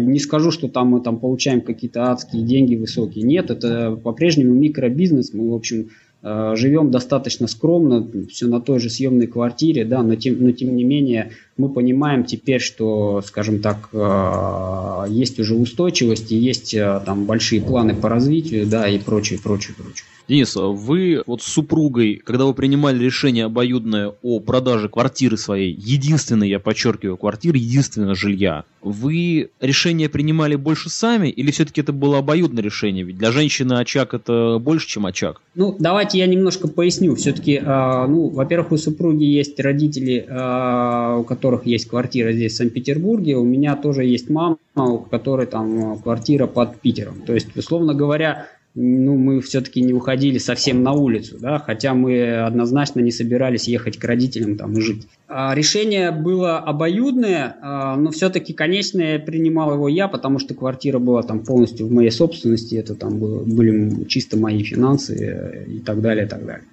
не 0.01 0.19
скажу, 0.19 0.51
что 0.51 0.67
там 0.67 0.89
мы 0.89 1.01
там 1.01 1.17
получаем 1.17 1.61
какие-то 1.61 2.11
адские 2.11 2.43
деньги 2.43 2.75
высокие, 2.75 3.23
нет, 3.23 3.49
это 3.49 3.97
по-прежнему 4.03 4.53
микробизнес, 4.53 5.33
мы, 5.33 5.49
в 5.49 5.53
общем, 5.55 5.89
э, 6.21 6.53
живем 6.57 6.91
достаточно 6.91 7.47
скромно, 7.47 8.05
все 8.29 8.47
на 8.47 8.59
той 8.59 8.79
же 8.79 8.89
съемной 8.89 9.27
квартире, 9.27 9.85
да, 9.85 10.03
но 10.03 10.15
тем, 10.15 10.35
но 10.39 10.51
тем 10.51 10.75
не 10.75 10.83
менее 10.83 11.31
мы 11.61 11.69
понимаем 11.69 12.25
теперь, 12.25 12.59
что, 12.59 13.21
скажем 13.21 13.59
так, 13.59 13.89
э, 13.93 15.05
есть 15.09 15.39
уже 15.39 15.55
устойчивость 15.55 16.31
и 16.31 16.35
есть 16.35 16.73
э, 16.73 17.01
там 17.05 17.25
большие 17.25 17.61
планы 17.61 17.93
по 17.93 18.09
развитию, 18.09 18.65
да, 18.65 18.87
и 18.87 18.97
прочее, 18.97 19.39
прочее, 19.41 19.75
прочее. 19.77 20.05
Денис, 20.27 20.55
вы 20.55 21.23
вот 21.25 21.41
с 21.41 21.45
супругой, 21.45 22.15
когда 22.15 22.45
вы 22.45 22.53
принимали 22.53 23.03
решение 23.03 23.45
обоюдное 23.45 24.13
о 24.21 24.39
продаже 24.39 24.87
квартиры 24.87 25.35
своей, 25.35 25.73
единственной, 25.73 26.47
я 26.47 26.59
подчеркиваю, 26.59 27.17
квартиры, 27.17 27.57
единственного 27.57 28.15
жилья, 28.15 28.63
вы 28.81 29.49
решение 29.59 30.07
принимали 30.07 30.55
больше 30.55 30.89
сами 30.89 31.27
или 31.27 31.51
все-таки 31.51 31.81
это 31.81 31.91
было 31.91 32.19
обоюдное 32.19 32.63
решение? 32.63 33.03
Ведь 33.03 33.17
для 33.17 33.31
женщины 33.31 33.73
очаг 33.73 34.13
это 34.13 34.57
больше, 34.59 34.87
чем 34.87 35.05
очаг. 35.05 35.41
Ну, 35.53 35.75
давайте 35.77 36.19
я 36.19 36.27
немножко 36.27 36.69
поясню. 36.69 37.15
Все-таки, 37.15 37.55
э, 37.55 38.05
ну, 38.07 38.29
во-первых, 38.29 38.71
у 38.71 38.77
супруги 38.77 39.25
есть 39.25 39.59
родители, 39.59 40.25
у 40.31 41.23
которых 41.23 41.50
есть 41.65 41.87
квартира 41.87 42.31
здесь, 42.31 42.53
в 42.53 42.57
Санкт-Петербурге. 42.57 43.37
У 43.37 43.43
меня 43.43 43.75
тоже 43.75 44.05
есть 44.05 44.29
мама, 44.29 44.57
у 44.75 44.99
которой 44.99 45.47
там 45.47 45.99
квартира 45.99 46.47
под 46.47 46.79
Питером. 46.79 47.21
То 47.25 47.33
есть, 47.33 47.55
условно 47.55 47.93
говоря, 47.93 48.47
ну, 48.73 49.17
мы 49.17 49.41
все-таки 49.41 49.81
не 49.81 49.91
выходили 49.91 50.37
совсем 50.37 50.81
на 50.81 50.93
улицу, 50.93 51.37
да, 51.39 51.59
хотя 51.59 51.93
мы 51.93 52.37
однозначно 52.37 53.01
не 53.01 53.11
собирались 53.11 53.67
ехать 53.67 53.97
к 53.97 54.03
родителям 54.03 54.55
там 54.55 54.73
и 54.73 54.81
жить. 54.81 55.07
А 55.27 55.53
решение 55.53 56.11
было 56.11 56.57
обоюдное, 56.57 57.57
а, 57.61 57.97
но 57.97 58.11
все-таки 58.11 58.53
конечное 58.53 59.19
принимал 59.19 59.73
его 59.73 59.89
я, 59.89 60.07
потому 60.07 60.39
что 60.39 60.53
квартира 60.53 60.99
была 60.99 61.21
там 61.23 61.43
полностью 61.43 61.87
в 61.87 61.91
моей 61.91 62.11
собственности, 62.11 62.75
это 62.75 62.95
там 62.95 63.19
было, 63.19 63.43
были 63.43 64.05
чисто 64.05 64.37
мои 64.37 64.63
финансы 64.63 65.15
э, 65.15 65.65
и 65.69 65.79
так 65.79 66.01
далее, 66.01 66.25
и 66.25 66.29
так 66.29 66.45
далее. 66.45 66.63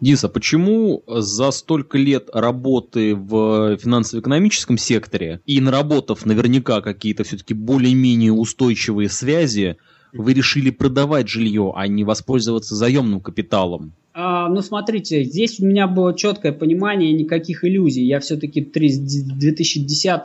Диса, 0.00 0.28
почему 0.28 1.02
за 1.06 1.50
столько 1.50 1.98
лет 1.98 2.30
работы 2.32 3.14
в 3.14 3.76
финансово-экономическом 3.76 4.78
секторе 4.78 5.40
и 5.44 5.60
наработав 5.60 6.24
наверняка 6.24 6.80
какие-то 6.80 7.24
все-таки 7.24 7.52
более-менее 7.52 8.32
устойчивые 8.32 9.10
связи, 9.10 9.76
вы 10.12 10.32
решили 10.32 10.70
продавать 10.70 11.28
жилье, 11.28 11.72
а 11.76 11.86
не 11.86 12.04
воспользоваться 12.04 12.74
заемным 12.74 13.20
капиталом? 13.20 13.92
А, 14.12 14.48
ну, 14.48 14.60
смотрите, 14.60 15.22
здесь 15.22 15.60
у 15.60 15.66
меня 15.66 15.86
было 15.86 16.16
четкое 16.16 16.52
понимание, 16.52 17.12
никаких 17.12 17.64
иллюзий. 17.64 18.04
Я 18.04 18.18
все-таки 18.20 18.60
с 18.60 18.98
2010 18.98 20.24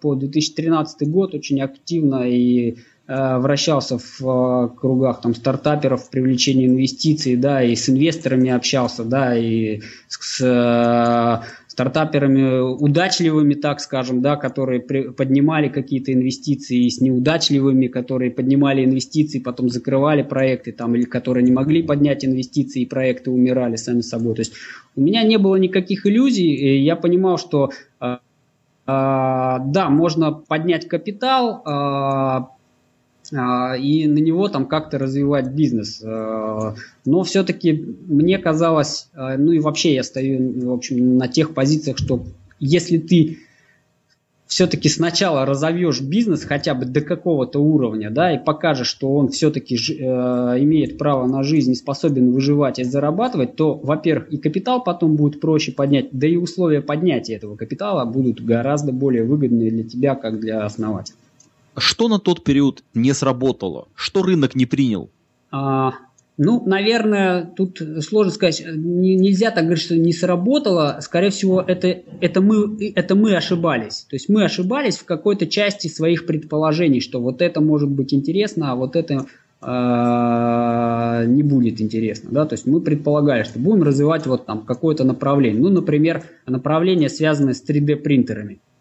по 0.00 0.14
2013 0.14 1.08
год 1.08 1.34
очень 1.34 1.60
активно 1.60 2.28
и 2.28 2.76
вращался 3.06 3.98
в 3.98 4.20
э, 4.22 4.68
кругах 4.78 5.20
там 5.20 5.34
стартаперов, 5.34 6.08
привлечения 6.10 6.66
инвестиций, 6.66 7.36
да, 7.36 7.62
и 7.62 7.76
с 7.76 7.88
инвесторами 7.88 8.50
общался, 8.50 9.04
да, 9.04 9.36
и 9.36 9.82
с, 10.08 10.38
с 10.38 11.42
стартаперами 11.74 12.60
удачливыми, 12.60 13.54
так 13.54 13.80
скажем, 13.80 14.22
да, 14.22 14.36
которые 14.36 14.78
при, 14.80 15.08
поднимали 15.08 15.68
какие-то 15.68 16.12
инвестиции, 16.12 16.86
и 16.86 16.90
с 16.90 17.00
неудачливыми, 17.00 17.88
которые 17.88 18.30
поднимали 18.30 18.84
инвестиции, 18.84 19.40
потом 19.40 19.68
закрывали 19.68 20.22
проекты, 20.22 20.70
там, 20.70 20.94
или 20.94 21.02
которые 21.02 21.42
не 21.42 21.50
могли 21.50 21.82
поднять 21.82 22.24
инвестиции, 22.24 22.82
и 22.82 22.86
проекты 22.86 23.32
умирали 23.32 23.74
сами 23.74 24.02
собой. 24.02 24.36
То 24.36 24.42
есть 24.42 24.52
у 24.94 25.00
меня 25.00 25.24
не 25.24 25.36
было 25.36 25.56
никаких 25.56 26.06
иллюзий, 26.06 26.54
и 26.54 26.78
я 26.78 26.94
понимал, 26.94 27.38
что 27.38 27.70
э, 28.00 28.06
э, 28.06 28.18
да, 28.86 29.88
можно 29.90 30.30
поднять 30.30 30.86
капитал, 30.86 31.62
э, 31.66 32.53
и 33.34 34.06
на 34.06 34.18
него 34.18 34.48
там 34.48 34.66
как-то 34.66 34.98
развивать 34.98 35.48
бизнес. 35.48 36.00
Но 36.00 37.22
все-таки 37.24 37.72
мне 38.06 38.38
казалось, 38.38 39.08
ну 39.14 39.52
и 39.52 39.58
вообще 39.58 39.94
я 39.94 40.02
стою, 40.04 40.68
в 40.68 40.72
общем, 40.72 41.16
на 41.18 41.26
тех 41.26 41.52
позициях, 41.52 41.98
что 41.98 42.24
если 42.60 42.98
ты 42.98 43.38
все-таки 44.46 44.88
сначала 44.88 45.46
разовьешь 45.46 46.00
бизнес 46.00 46.44
хотя 46.44 46.74
бы 46.74 46.84
до 46.84 47.00
какого-то 47.00 47.58
уровня, 47.58 48.10
да, 48.10 48.32
и 48.32 48.38
покажешь, 48.42 48.86
что 48.86 49.12
он 49.14 49.28
все-таки 49.30 49.74
э, 49.74 50.02
имеет 50.60 50.96
право 50.98 51.26
на 51.26 51.42
жизнь 51.42 51.74
способен 51.74 52.30
выживать 52.30 52.78
и 52.78 52.84
зарабатывать, 52.84 53.56
то, 53.56 53.74
во-первых, 53.74 54.32
и 54.32 54.36
капитал 54.36 54.84
потом 54.84 55.16
будет 55.16 55.40
проще 55.40 55.72
поднять, 55.72 56.10
да 56.12 56.26
и 56.26 56.36
условия 56.36 56.82
поднятия 56.82 57.34
этого 57.34 57.56
капитала 57.56 58.04
будут 58.04 58.44
гораздо 58.44 58.92
более 58.92 59.24
выгодные 59.24 59.70
для 59.70 59.84
тебя, 59.84 60.14
как 60.14 60.38
для 60.38 60.64
основателя. 60.64 61.16
Что 61.76 62.08
на 62.08 62.18
тот 62.18 62.44
период 62.44 62.84
не 62.94 63.12
сработало? 63.12 63.88
Что 63.94 64.22
рынок 64.22 64.54
не 64.54 64.66
принял? 64.66 65.10
А, 65.50 65.94
ну, 66.36 66.62
наверное, 66.66 67.44
тут 67.44 67.80
сложно 68.00 68.32
сказать, 68.32 68.64
нельзя 68.66 69.52
так 69.52 69.64
говорить, 69.64 69.84
что 69.84 69.96
не 69.96 70.12
сработало. 70.12 70.98
Скорее 71.00 71.30
всего, 71.30 71.60
это, 71.60 72.02
это, 72.20 72.40
мы, 72.40 72.92
это 72.94 73.14
мы 73.14 73.36
ошибались. 73.36 74.06
То 74.10 74.16
есть 74.16 74.28
мы 74.28 74.44
ошибались 74.44 74.96
в 74.96 75.04
какой-то 75.04 75.46
части 75.46 75.86
своих 75.86 76.26
предположений, 76.26 77.00
что 77.00 77.20
вот 77.20 77.40
это 77.40 77.60
может 77.60 77.88
быть 77.88 78.12
интересно, 78.12 78.72
а 78.72 78.74
вот 78.74 78.96
это 78.96 79.26
э, 79.62 81.26
не 81.26 81.44
будет 81.44 81.80
интересно. 81.80 82.30
Да? 82.32 82.46
То 82.46 82.54
есть 82.54 82.66
мы 82.66 82.80
предполагали, 82.80 83.44
что 83.44 83.60
будем 83.60 83.84
развивать 83.84 84.26
вот 84.26 84.44
там 84.44 84.62
какое-то 84.62 85.04
направление. 85.04 85.62
Ну, 85.62 85.68
например, 85.68 86.24
направление, 86.46 87.10
связанное 87.10 87.54
с 87.54 87.64
3D 87.64 87.94
принтерами. 87.96 88.58
А, 88.58 88.73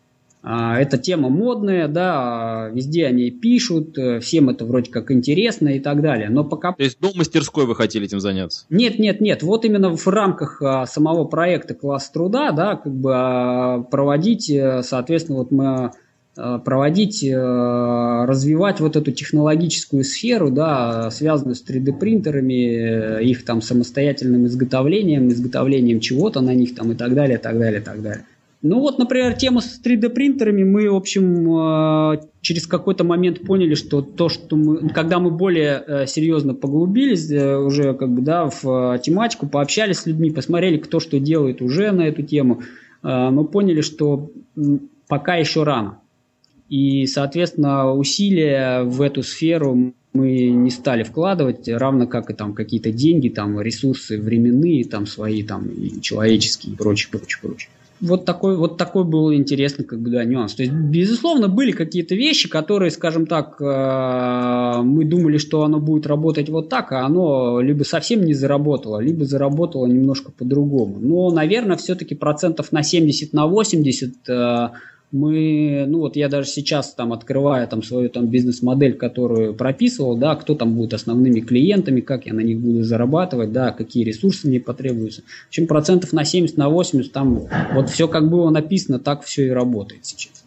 эта 0.44 0.98
тема 0.98 1.30
модная, 1.30 1.88
да, 1.88 2.70
везде 2.74 3.06
они 3.06 3.32
пишут, 3.32 3.98
э, 3.98 4.20
всем 4.20 4.50
это 4.50 4.66
вроде 4.66 4.92
как 4.92 5.10
интересно 5.10 5.70
и 5.70 5.80
так 5.80 6.02
далее. 6.02 6.30
Но 6.30 6.44
пока... 6.44 6.74
То 6.74 6.84
есть 6.84 7.00
до 7.00 7.12
мастерской 7.16 7.66
вы 7.66 7.76
хотели 7.76 8.06
этим 8.06 8.20
заняться? 8.20 8.66
Нет, 8.70 9.00
нет, 9.00 9.22
нет. 9.22 9.42
Вот 9.42 9.64
именно 9.64 9.96
в 9.96 10.06
рамках 10.06 10.62
а, 10.62 10.86
самого 10.86 11.24
проекта 11.24 11.76
«Класс 11.76 12.10
труда», 12.10 12.52
да, 12.52 12.76
как 12.76 12.94
бы 12.94 13.12
а, 13.16 13.80
проводить, 13.84 14.50
э, 14.50 14.82
соответственно, 14.84 15.38
вот 15.38 15.52
мы 15.52 15.92
проводить, 16.36 17.24
развивать 17.24 18.80
вот 18.80 18.96
эту 18.96 19.12
технологическую 19.12 20.04
сферу, 20.04 20.50
да, 20.50 21.12
связанную 21.12 21.54
с 21.54 21.64
3D-принтерами, 21.64 23.24
их 23.24 23.46
там 23.46 23.62
самостоятельным 23.62 24.48
изготовлением, 24.48 25.28
изготовлением 25.28 26.00
чего-то 26.00 26.42
на 26.42 26.56
них 26.56 26.74
там 26.74 26.92
и 26.92 26.96
так 26.96 27.14
далее, 27.14 27.38
так 27.38 27.60
далее, 27.60 27.82
так 27.82 28.02
далее. 28.02 28.26
Ну 28.63 28.79
вот, 28.79 28.98
например, 28.98 29.34
тему 29.34 29.60
с 29.60 29.82
3D 29.84 30.08
принтерами 30.08 30.63
мы, 30.63 30.89
в 30.89 30.96
общем, 30.96 32.13
э, 32.13 32.22
через 32.39 32.65
какой-то 32.65 33.03
момент 33.03 33.41
поняли, 33.41 33.75
что 33.75 34.01
то, 34.01 34.29
что 34.29 34.55
мы, 34.55 34.88
когда 34.88 35.20
мы 35.20 35.32
более 35.32 35.84
э, 35.86 36.08
серьезно 36.08 36.53
поглубились 36.53 37.29
э, 37.29 37.58
уже 37.58 37.93
как 37.93 38.10
бы 38.10 38.22
да 38.22 38.46
в 38.50 38.98
тематику, 39.00 39.48
пообщались 39.48 39.98
с 39.98 40.05
людьми, 40.05 40.32
посмотрели, 40.32 40.77
кто 40.77 41.01
что 41.01 41.20
делает 41.20 41.62
уже 41.62 41.91
на 41.91 42.03
эту 42.03 42.24
тему, 42.24 42.62
мы 43.01 43.43
поняли, 43.43 43.82
что 43.82 44.32
пока 45.10 45.36
еще 45.36 45.63
рано. 45.63 46.00
И, 46.70 47.05
соответственно, 47.05 47.91
усилия 47.91 48.84
в 48.84 49.01
эту 49.01 49.24
сферу 49.24 49.93
мы 50.13 50.48
не 50.48 50.70
стали 50.70 51.03
вкладывать, 51.03 51.67
равно 51.67 52.08
как 52.08 52.29
и 52.29 52.34
там 52.34 52.53
какие-то 52.53 52.93
деньги, 52.93 53.27
там 53.27 53.60
ресурсы 53.60 54.17
временные, 54.17 54.86
там 54.86 55.05
свои, 55.05 55.43
там 55.43 55.67
и 55.67 56.00
человеческие 56.00 56.75
и 56.75 56.77
прочее, 56.77 57.10
прочее, 57.12 57.39
прочее 57.41 57.70
вот 58.03 58.25
такой, 58.25 58.57
вот 58.57 58.77
такой 58.77 59.05
был 59.05 59.33
интересный 59.33 59.86
как 59.86 60.01
бы, 60.01 60.10
да, 60.10 60.25
нюанс. 60.25 60.55
То 60.55 60.63
есть, 60.63 60.74
безусловно, 60.74 61.48
были 61.48 61.72
какие-то 61.72 62.15
вещи, 62.15 62.50
которые, 62.50 62.91
скажем 62.91 63.25
так, 63.25 63.62
э, 63.62 64.81
мы 64.83 65.05
думали, 65.05 65.38
что 65.38 65.63
оно 65.63 65.79
будет 65.79 66.05
работать 66.05 66.50
вот 66.50 66.67
так, 66.67 66.91
а 66.91 67.05
оно 67.05 67.62
либо 67.62 67.83
совсем 67.83 68.25
не 68.25 68.33
заработало, 68.33 69.00
либо 69.00 69.24
заработало 69.24 69.86
немножко 69.86 70.33
по-другому. 70.33 70.98
Но, 71.00 71.31
наверное, 71.31 71.77
все-таки 71.77 72.13
процентов 72.13 72.74
на 72.74 72.83
70, 72.83 73.31
на 73.31 73.48
80 73.48 74.13
мы, 75.13 75.86
ну 75.88 76.00
вот 76.00 76.15
я 76.15 76.27
даже 76.27 76.48
сейчас 76.48 76.93
там 76.96 77.13
открываю 77.13 77.67
там 77.67 77.84
свою 77.84 78.10
там 78.10 78.27
бизнес-модель, 78.27 78.96
которую 78.96 79.53
прописывал, 79.53 80.17
да, 80.17 80.36
кто 80.36 80.55
там 80.55 80.74
будет 80.74 80.96
основными 80.96 81.39
клиентами, 81.39 82.01
как 82.01 82.25
я 82.25 82.34
на 82.34 82.39
них 82.39 82.60
буду 82.60 82.84
зарабатывать, 82.84 83.51
да, 83.51 83.72
какие 83.72 84.03
ресурсы 84.03 84.48
мне 84.48 84.60
потребуются. 84.60 85.22
В 85.22 85.50
общем, 85.50 85.67
процентов 85.67 86.13
на 86.13 86.25
70, 86.25 86.58
на 86.58 86.67
80 86.67 87.12
там 87.12 87.43
вот 87.74 87.91
все 87.91 88.08
как 88.08 88.27
было 88.27 88.50
написано, 88.50 88.98
так 88.98 89.24
все 89.24 89.46
и 89.46 89.50
работает 89.51 90.03
сейчас. 90.03 90.43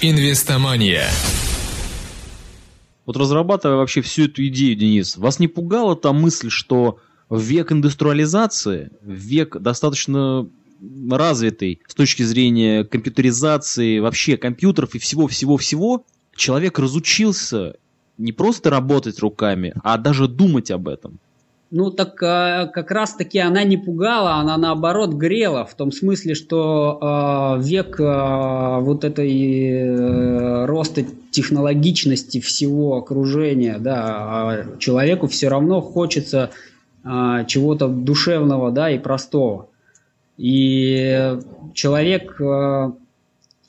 Инвестомания. 0.00 1.08
Вот 3.04 3.16
разрабатывая 3.16 3.78
вообще 3.78 4.00
всю 4.00 4.26
эту 4.26 4.46
идею, 4.46 4.76
Денис, 4.76 5.16
вас 5.16 5.40
не 5.40 5.48
пугала 5.48 5.96
та 5.96 6.12
мысль, 6.12 6.50
что 6.50 6.98
в 7.28 7.40
век 7.40 7.72
индустриализации, 7.72 8.90
в 9.02 9.10
век 9.10 9.56
достаточно 9.58 10.48
развитый 11.10 11.80
с 11.86 11.94
точки 11.94 12.22
зрения 12.22 12.84
компьютеризации, 12.84 13.98
вообще 13.98 14.36
компьютеров 14.36 14.94
и 14.94 14.98
всего-всего-всего, 14.98 16.04
человек 16.34 16.78
разучился 16.78 17.76
не 18.18 18.32
просто 18.32 18.70
работать 18.70 19.18
руками, 19.20 19.74
а 19.82 19.98
даже 19.98 20.28
думать 20.28 20.70
об 20.70 20.88
этом. 20.88 21.18
Ну, 21.74 21.90
так 21.90 22.22
э, 22.22 22.70
как 22.70 22.90
раз-таки 22.90 23.38
она 23.38 23.64
не 23.64 23.78
пугала, 23.78 24.34
она 24.34 24.58
наоборот 24.58 25.14
грела, 25.14 25.64
в 25.64 25.74
том 25.74 25.90
смысле, 25.90 26.34
что 26.34 26.98
э, 27.00 27.62
век 27.62 27.98
э, 27.98 28.78
вот 28.80 29.04
этой 29.04 29.32
э, 29.70 30.66
роста 30.66 31.02
технологичности 31.30 32.40
всего 32.40 32.98
окружения, 32.98 33.78
да, 33.78 34.02
а 34.04 34.66
человеку 34.78 35.28
все 35.28 35.48
равно 35.48 35.80
хочется 35.80 36.50
э, 37.04 37.44
чего-то 37.48 37.88
душевного, 37.88 38.70
да, 38.70 38.90
и 38.90 38.98
простого. 38.98 39.68
И 40.42 41.38
человек 41.72 42.40
э, 42.40 42.90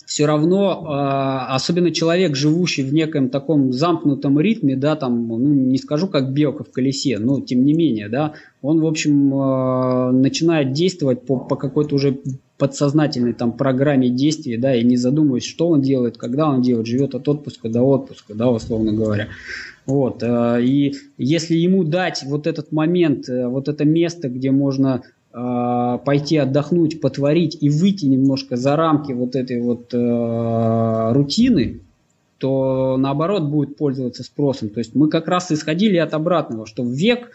все 0.08 0.26
равно, 0.26 0.84
э, 0.84 1.54
особенно 1.54 1.92
человек, 1.92 2.36
живущий 2.36 2.82
в 2.82 2.92
неком 2.92 3.30
таком 3.30 3.72
замкнутом 3.72 4.40
ритме, 4.40 4.76
да, 4.76 4.96
там, 4.96 5.28
ну, 5.28 5.38
не 5.38 5.78
скажу 5.78 6.08
как 6.08 6.34
белка 6.34 6.64
в 6.64 6.72
колесе, 6.72 7.20
но 7.20 7.42
тем 7.42 7.64
не 7.64 7.74
менее, 7.74 8.10
да, 8.10 8.34
он, 8.64 8.82
в 8.82 8.88
общем, 8.88 9.36
э, 9.36 10.12
начинает 10.14 10.72
действовать 10.72 11.28
по, 11.28 11.38
по 11.38 11.58
какой-то 11.58 11.94
уже 11.94 12.18
подсознательной 12.58 13.34
там 13.34 13.52
программе 13.52 14.10
действий, 14.10 14.58
да, 14.58 14.76
и 14.76 14.84
не 14.84 14.98
задумываясь, 14.98 15.46
что 15.46 15.68
он 15.68 15.82
делает, 15.82 16.18
когда 16.18 16.50
он 16.50 16.64
делает, 16.64 16.88
живет 16.88 17.14
от 17.14 17.30
отпуска 17.30 17.70
до 17.70 17.84
отпуска, 17.84 18.34
да, 18.34 18.50
условно 18.50 18.94
говоря. 18.94 19.28
Вот, 19.86 20.24
и 20.24 20.94
если 21.20 21.56
ему 21.56 21.84
дать 21.84 22.24
вот 22.26 22.48
этот 22.48 22.72
момент, 22.72 23.26
вот 23.28 23.68
это 23.68 23.86
место, 23.86 24.30
где 24.30 24.50
можно 24.50 25.04
Э, 25.04 25.23
пойти 25.34 26.38
отдохнуть, 26.38 27.02
потворить 27.02 27.58
и 27.60 27.70
выйти 27.70 28.06
немножко 28.06 28.56
за 28.56 28.76
рамки 28.76 29.14
вот 29.14 29.36
этой 29.36 29.62
вот 29.62 29.92
э, 29.92 31.14
рутины, 31.14 31.80
то 32.38 32.98
наоборот 33.00 33.44
будет 33.44 33.76
пользоваться 33.76 34.24
спросом. 34.24 34.70
То 34.70 34.80
есть 34.80 34.94
мы 34.94 35.10
как 35.10 35.28
раз 35.28 35.52
исходили 35.52 35.98
от 35.98 36.14
обратного, 36.14 36.68
что 36.68 36.84
век 36.84 37.32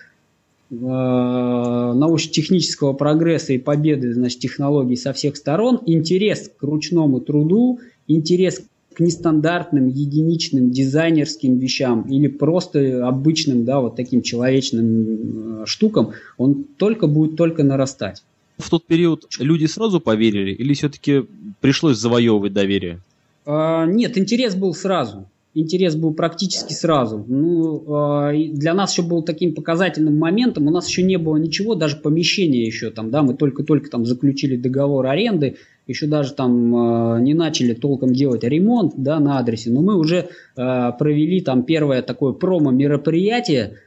э, 0.70 0.74
научно-технического 0.76 2.92
прогресса 2.92 3.54
и 3.54 3.58
победы 3.58 4.14
значит, 4.14 4.38
технологий 4.38 4.94
со 4.94 5.12
всех 5.12 5.37
сторон 5.37 5.80
интерес 5.84 6.52
к 6.56 6.62
ручному 6.62 7.20
труду, 7.20 7.80
интерес 8.06 8.62
к 8.98 9.00
нестандартным, 9.00 9.87
единичным 9.87 10.72
дизайнерским 10.72 11.56
вещам 11.58 12.02
или 12.11 12.26
просто 12.26 13.06
обычным, 13.06 13.64
да, 13.64 13.78
вот 13.78 13.94
таким 13.94 14.22
человечным 14.22 15.62
э, 15.62 15.66
штукам, 15.66 16.11
он 16.37 16.64
только 16.64 17.06
будет 17.06 17.37
только 17.37 17.62
нарастать. 17.62 18.24
В 18.56 18.68
тот 18.68 18.84
период 18.84 19.28
люди 19.38 19.66
сразу 19.66 20.00
поверили 20.00 20.50
или 20.50 20.74
все-таки 20.74 21.24
пришлось 21.61 21.96
завоевывать 21.96 22.52
доверие? 22.52 22.98
А, 23.46 23.87
нет, 23.87 24.18
интерес 24.18 24.56
был 24.56 24.74
сразу 24.74 25.28
интерес 25.54 25.96
был 25.96 26.12
практически 26.12 26.72
сразу. 26.72 27.24
Ну, 27.26 27.84
а, 27.88 28.32
для 28.32 28.74
нас 28.74 28.92
еще 28.92 29.02
был 29.02 29.22
таким 29.22 29.54
показательным 29.54 30.16
моментом, 30.16 30.66
у 30.66 30.70
нас 30.70 30.88
еще 30.88 31.02
не 31.02 31.18
было 31.18 31.37
ничего, 31.37 31.74
даже 31.74 31.96
помещения 31.96 32.64
еще 32.64 32.90
там, 32.90 33.11
да, 33.11 33.22
мы 33.22 33.34
только-только 33.34 33.90
там 33.90 34.06
заключили 34.06 34.56
договор 34.56 35.06
аренды, 35.06 35.56
еще 35.88 36.07
даже 36.07 36.35
там 36.35 36.77
а, 36.77 37.18
не 37.18 37.35
начали 37.35 37.74
толком 37.74 38.12
делать 38.12 38.44
ремонт, 38.44 38.92
да, 38.96 39.18
на 39.18 39.38
адресе, 39.38 39.70
но 39.70 39.81
мы 39.81 39.96
уже 39.96 40.29
а, 40.57 40.92
провели 40.92 41.40
там 41.40 41.64
первое 41.64 42.03
такое 42.03 42.33
промо-мероприятие, 42.33 43.79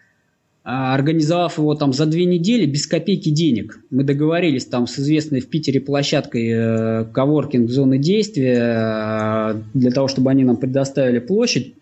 а, 0.63 0.93
организовав 0.93 1.57
его 1.57 1.75
там 1.75 1.93
за 1.93 2.05
две 2.07 2.25
недели 2.25 2.65
без 2.65 2.87
копейки 2.87 3.29
денег. 3.29 3.79
Мы 3.89 4.03
договорились 4.03 4.65
там 4.65 4.87
с 4.87 4.99
известной 4.99 5.39
в 5.39 5.47
Питере 5.47 5.79
площадкой 5.79 6.49
э, 6.49 7.05
коворкинг 7.05 7.69
зоны 7.69 7.97
действия 7.97 8.57
э, 8.57 9.61
для 9.73 9.91
того, 9.91 10.07
чтобы 10.07 10.29
они 10.29 10.43
нам 10.43 10.57
предоставили 10.57 11.19
площадь 11.19 11.73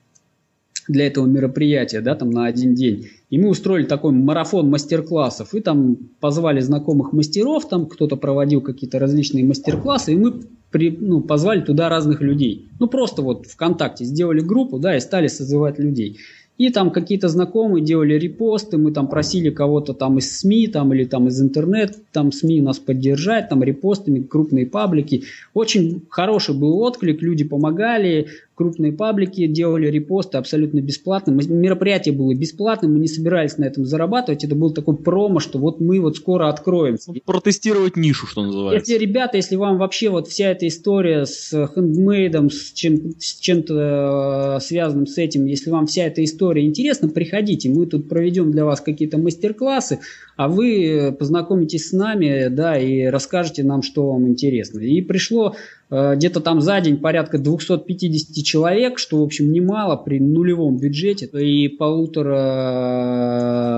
для 0.89 1.08
этого 1.08 1.25
мероприятия, 1.25 2.02
да, 2.02 2.15
там 2.15 2.32
на 2.32 2.47
один 2.47 2.73
день. 2.73 3.08
И 3.30 3.39
мы 3.39 3.49
устроили 3.49 3.86
такой 3.86 4.12
марафон 4.12 4.69
мастер-классов, 4.69 5.54
и 5.54 5.62
там 5.62 5.97
позвали 6.19 6.60
знакомых 6.60 7.13
мастеров, 7.13 7.69
там 7.69 7.86
кто-то 7.86 8.17
проводил 8.17 8.60
какие-то 8.60 8.99
различные 8.99 9.45
мастер-классы, 9.45 10.13
и 10.13 10.17
мы 10.17 10.34
при, 10.71 10.95
ну, 10.99 11.21
позвали 11.21 11.62
туда 11.62 11.89
разных 11.89 12.21
людей. 12.21 12.67
Ну, 12.80 12.88
просто 12.88 13.21
вот 13.21 13.45
ВКонтакте 13.45 14.04
сделали 14.04 14.41
группу, 14.41 14.80
да, 14.80 14.97
и 14.97 14.99
стали 14.99 15.28
созывать 15.28 15.80
людей. 15.80 16.17
И 16.60 16.71
там 16.71 16.91
какие-то 16.91 17.30
знакомые 17.30 17.82
делали 17.86 18.15
репосты, 18.15 18.78
мы 18.78 18.91
там 18.91 19.08
просили 19.08 19.49
кого-то 19.49 19.93
там 19.93 20.17
из 20.17 20.39
СМИ 20.39 20.67
там, 20.67 20.93
или 20.93 21.06
там 21.06 21.30
из 21.30 21.41
интернет, 21.41 21.95
там 22.12 22.34
СМИ 22.34 22.60
нас 22.60 22.80
поддержать, 22.80 23.47
там 23.47 23.63
репостами, 23.63 24.21
крупные 24.21 24.65
паблики. 24.65 25.23
Очень 25.54 26.02
хороший 26.10 26.54
был 26.54 26.82
отклик, 26.82 27.21
люди 27.21 27.45
помогали, 27.45 28.28
крупные 28.60 28.91
паблики 28.91 29.48
делали 29.48 29.88
репосты 29.88 30.38
абсолютно 30.38 30.82
бесплатно. 30.82 31.32
Мероприятие 31.32 32.13
было 32.13 32.36
бесплатным, 32.36 32.91
мы 32.91 33.00
не 33.00 33.08
собирались 33.08 33.58
на 33.58 33.63
этом 33.63 33.86
зарабатывать. 33.86 34.43
Это 34.43 34.54
был 34.54 34.74
такой 34.74 34.98
промо, 34.98 35.39
что 35.39 35.60
вот 35.60 35.80
мы 35.80 36.02
вот 36.02 36.17
скоро 36.17 36.50
откроем. 36.50 36.98
Протестировать 37.26 37.95
нишу, 37.95 38.28
что 38.28 38.43
называется. 38.43 38.91
Если, 38.91 39.02
ребята, 39.02 39.38
если 39.38 39.56
вам 39.56 39.78
вообще 39.78 40.10
вот 40.10 40.28
вся 40.28 40.50
эта 40.50 40.67
история 40.67 41.26
с 41.26 41.52
хендмейдом, 41.74 42.50
с, 42.50 42.74
чем, 42.74 43.13
с 43.17 43.39
чем-то 43.39 44.58
э, 44.58 44.60
связанным 44.60 45.08
с 45.08 45.17
этим, 45.17 45.45
если 45.45 45.69
вам 45.69 45.88
вся 45.88 46.08
эта 46.08 46.22
история 46.22 46.65
интересна, 46.65 47.08
приходите. 47.08 47.69
Мы 47.69 47.86
тут 47.86 48.10
проведем 48.10 48.52
для 48.52 48.65
вас 48.65 48.82
какие-то 48.82 49.17
мастер-классы, 49.17 50.00
а 50.36 50.50
вы 50.50 51.15
познакомитесь 51.17 51.88
с 51.88 51.91
нами, 51.93 52.50
да, 52.50 52.78
и 52.78 53.06
расскажете 53.06 53.63
нам, 53.63 53.84
что 53.84 54.12
вам 54.12 54.28
интересно. 54.28 54.82
И 54.82 55.02
пришло 55.02 55.56
Э, 55.56 55.78
где-то 55.89 56.39
там 56.39 56.62
за 56.62 56.80
день 56.82 56.97
порядка 56.97 57.39
250 57.39 58.45
человек, 58.45 58.99
что, 58.99 59.19
в 59.19 59.23
общем, 59.23 59.52
немало 59.52 59.95
при 59.95 60.19
нулевом 60.19 60.78
бюджете 60.78 61.25
и 61.25 61.67
полутора 61.67 62.38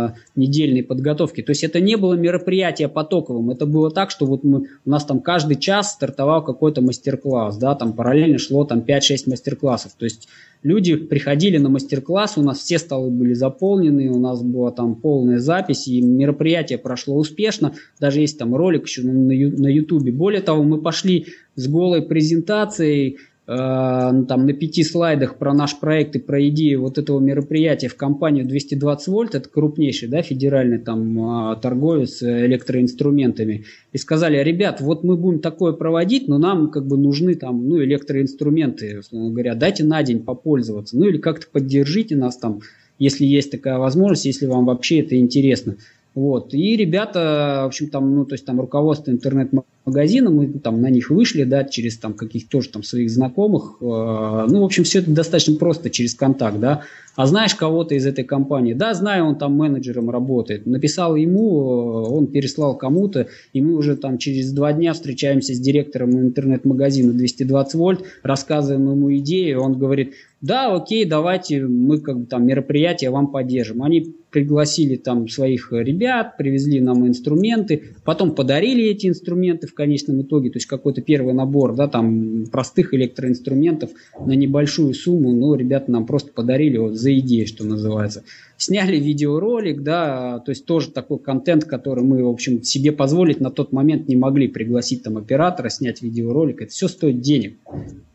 э, 0.09 0.13
недельной 0.35 0.83
подготовки. 0.83 1.41
То 1.41 1.51
есть 1.51 1.63
это 1.63 1.79
не 1.79 1.95
было 1.95 2.15
мероприятие 2.15 2.89
потоковым, 2.89 3.51
это 3.51 3.65
было 3.65 3.91
так, 3.91 4.11
что 4.11 4.25
вот 4.25 4.43
мы, 4.43 4.67
у 4.85 4.89
нас 4.89 5.05
там 5.05 5.21
каждый 5.21 5.55
час 5.55 5.93
стартовал 5.93 6.43
какой-то 6.43 6.81
мастер-класс, 6.81 7.57
да, 7.57 7.75
там 7.75 7.93
параллельно 7.93 8.39
шло 8.39 8.65
там 8.65 8.79
5-6 8.79 9.23
мастер-классов. 9.27 9.93
То 9.97 10.03
есть 10.03 10.27
люди 10.63 10.95
приходили 10.95 11.57
на 11.57 11.69
мастер-класс, 11.69 12.37
у 12.37 12.41
нас 12.41 12.59
все 12.59 12.77
столы 12.77 13.09
были 13.09 13.33
заполнены, 13.33 14.09
у 14.09 14.19
нас 14.19 14.41
была 14.41 14.71
там 14.71 14.95
полная 14.95 15.39
запись, 15.39 15.87
и 15.87 16.01
мероприятие 16.01 16.77
прошло 16.77 17.15
успешно, 17.15 17.73
даже 17.99 18.19
есть 18.19 18.37
там 18.37 18.55
ролик 18.55 18.87
еще 18.87 19.03
на 19.03 19.67
ютубе. 19.67 20.11
Более 20.11 20.41
того, 20.41 20.63
мы 20.63 20.79
пошли 20.79 21.27
с 21.55 21.67
голой 21.67 22.01
презентацией, 22.01 23.17
там 23.47 24.45
на 24.45 24.53
пяти 24.53 24.83
слайдах 24.83 25.37
про 25.37 25.53
наш 25.53 25.79
проект 25.79 26.15
и 26.15 26.19
про 26.19 26.47
идею 26.49 26.81
вот 26.81 26.97
этого 26.97 27.19
мероприятия 27.19 27.87
в 27.87 27.95
компанию 27.95 28.45
220 28.45 29.07
вольт, 29.07 29.35
это 29.35 29.49
крупнейший, 29.49 30.09
да, 30.09 30.21
федеральный 30.21 30.77
там 30.77 31.51
э, 31.51 31.55
торговец 31.59 32.21
электроинструментами, 32.21 33.65
и 33.91 33.97
сказали, 33.97 34.37
ребят, 34.37 34.79
вот 34.79 35.03
мы 35.03 35.17
будем 35.17 35.39
такое 35.39 35.73
проводить, 35.73 36.27
но 36.27 36.37
нам 36.37 36.69
как 36.69 36.85
бы 36.85 36.97
нужны 36.97 37.33
там, 37.33 37.67
ну, 37.67 37.83
электроинструменты, 37.83 38.99
условно 38.99 39.31
говоря, 39.31 39.55
дайте 39.55 39.83
на 39.83 40.03
день 40.03 40.19
попользоваться, 40.19 40.97
ну, 40.97 41.07
или 41.07 41.17
как-то 41.17 41.47
поддержите 41.51 42.15
нас 42.15 42.37
там, 42.37 42.61
если 42.99 43.25
есть 43.25 43.51
такая 43.51 43.79
возможность, 43.79 44.25
если 44.25 44.45
вам 44.45 44.65
вообще 44.65 44.99
это 44.99 45.17
интересно. 45.17 45.77
Вот. 46.13 46.53
И 46.53 46.75
ребята, 46.75 47.61
в 47.63 47.67
общем, 47.67 47.89
там, 47.89 48.15
ну, 48.15 48.25
то 48.25 48.35
есть 48.35 48.45
там 48.45 48.59
руководство 48.59 49.11
интернет-магазина, 49.11 49.65
мы 49.85 50.47
там 50.59 50.81
на 50.81 50.89
них 50.89 51.09
вышли, 51.09 51.43
да, 51.43 51.63
через 51.63 51.97
там 51.97 52.13
каких-то 52.13 52.49
тоже 52.49 52.69
там 52.69 52.83
своих 52.83 53.09
знакомых. 53.09 53.77
Э, 53.81 54.45
ну, 54.47 54.61
в 54.61 54.63
общем, 54.63 54.83
все 54.83 54.99
это 54.99 55.11
достаточно 55.11 55.55
просто 55.55 55.89
через 55.89 56.13
контакт, 56.13 56.59
да. 56.59 56.83
А 57.15 57.25
знаешь 57.25 57.55
кого-то 57.55 57.95
из 57.95 58.05
этой 58.05 58.23
компании? 58.23 58.73
Да, 58.73 58.93
знаю, 58.93 59.25
он 59.25 59.37
там 59.37 59.53
менеджером 59.53 60.09
работает. 60.09 60.65
Написал 60.65 61.15
ему, 61.15 61.49
он 61.55 62.27
переслал 62.27 62.77
кому-то, 62.77 63.27
и 63.51 63.61
мы 63.61 63.75
уже 63.75 63.97
там 63.97 64.17
через 64.17 64.51
два 64.53 64.71
дня 64.71 64.93
встречаемся 64.93 65.53
с 65.53 65.59
директором 65.59 66.11
интернет-магазина 66.11 67.11
220 67.11 67.73
вольт, 67.75 68.05
рассказываем 68.23 68.89
ему 68.91 69.15
идею, 69.17 69.61
он 69.61 69.77
говорит, 69.77 70.13
да, 70.41 70.73
окей, 70.73 71.05
давайте 71.05 71.61
мы 71.61 71.99
как 71.99 72.21
бы 72.21 72.25
там 72.25 72.47
мероприятие 72.47 73.11
вам 73.11 73.27
поддержим. 73.27 73.83
Они 73.83 74.15
пригласили 74.31 74.95
там 74.95 75.27
своих 75.27 75.71
ребят, 75.71 76.35
привезли 76.37 76.79
нам 76.79 77.05
инструменты, 77.05 77.93
потом 78.03 78.33
подарили 78.33 78.85
эти 78.85 79.07
инструменты 79.07 79.67
в 79.71 79.73
конечном 79.73 80.21
итоге, 80.21 80.49
то 80.49 80.57
есть 80.57 80.67
какой-то 80.67 81.01
первый 81.01 81.33
набор, 81.33 81.75
да, 81.75 81.87
там 81.87 82.45
простых 82.51 82.93
электроинструментов 82.93 83.91
на 84.19 84.33
небольшую 84.33 84.93
сумму, 84.93 85.31
но 85.31 85.55
ребята 85.55 85.91
нам 85.91 86.05
просто 86.05 86.31
подарили 86.31 86.77
вот 86.77 86.95
за 86.95 87.17
идею, 87.19 87.47
что 87.47 87.65
называется. 87.65 88.23
Сняли 88.57 88.97
видеоролик, 88.97 89.81
да, 89.81 90.39
то 90.39 90.51
есть 90.51 90.65
тоже 90.65 90.91
такой 90.91 91.17
контент, 91.19 91.65
который 91.65 92.03
мы, 92.03 92.23
в 92.23 92.29
общем, 92.29 92.61
себе 92.61 92.91
позволить 92.91 93.39
на 93.39 93.49
тот 93.49 93.71
момент 93.71 94.07
не 94.07 94.15
могли 94.15 94.47
пригласить 94.47 95.03
там 95.03 95.17
оператора, 95.17 95.69
снять 95.69 96.01
видеоролик, 96.01 96.61
это 96.61 96.71
все 96.71 96.87
стоит 96.87 97.21
денег. 97.21 97.57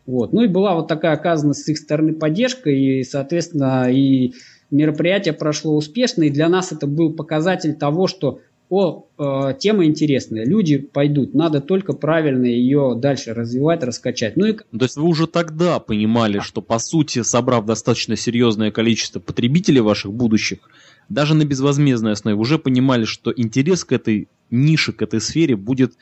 Вот. 0.05 0.31
Ну 0.31 0.43
и 0.43 0.47
была 0.47 0.75
вот 0.75 0.87
такая 0.87 1.13
оказана 1.13 1.53
с 1.53 1.67
их 1.67 1.77
стороны 1.77 2.13
поддержка, 2.13 2.69
и, 2.69 3.03
соответственно, 3.03 3.91
и 3.91 4.33
мероприятие 4.71 5.33
прошло 5.33 5.75
успешно, 5.75 6.23
и 6.23 6.29
для 6.29 6.49
нас 6.49 6.71
это 6.71 6.87
был 6.87 7.13
показатель 7.13 7.75
того, 7.75 8.07
что 8.07 8.39
о, 8.69 9.07
э, 9.17 9.53
тема 9.59 9.85
интересная, 9.85 10.45
люди 10.45 10.77
пойдут, 10.77 11.33
надо 11.33 11.61
только 11.61 11.93
правильно 11.93 12.45
ее 12.45 12.95
дальше 12.97 13.33
развивать, 13.33 13.83
раскачать. 13.83 14.35
Ну 14.35 14.45
и... 14.45 14.53
То 14.53 14.65
есть 14.81 14.97
вы 14.97 15.03
уже 15.05 15.27
тогда 15.27 15.79
понимали, 15.79 16.39
что 16.39 16.61
по 16.61 16.77
сути, 16.77 17.23
собрав 17.23 17.65
достаточно 17.65 18.17
серьезное 18.17 18.71
количество 18.71 19.19
потребителей 19.19 19.79
ваших 19.79 20.13
будущих, 20.13 20.59
даже 21.07 21.33
на 21.33 21.45
безвозмездной 21.45 22.11
основе, 22.11 22.35
уже 22.35 22.59
понимали, 22.59 23.05
что 23.05 23.31
интерес 23.33 23.85
к 23.85 23.93
этой 23.93 24.27
нише, 24.49 24.91
к 24.91 25.01
этой 25.01 25.21
сфере 25.21 25.55
будет 25.55 25.93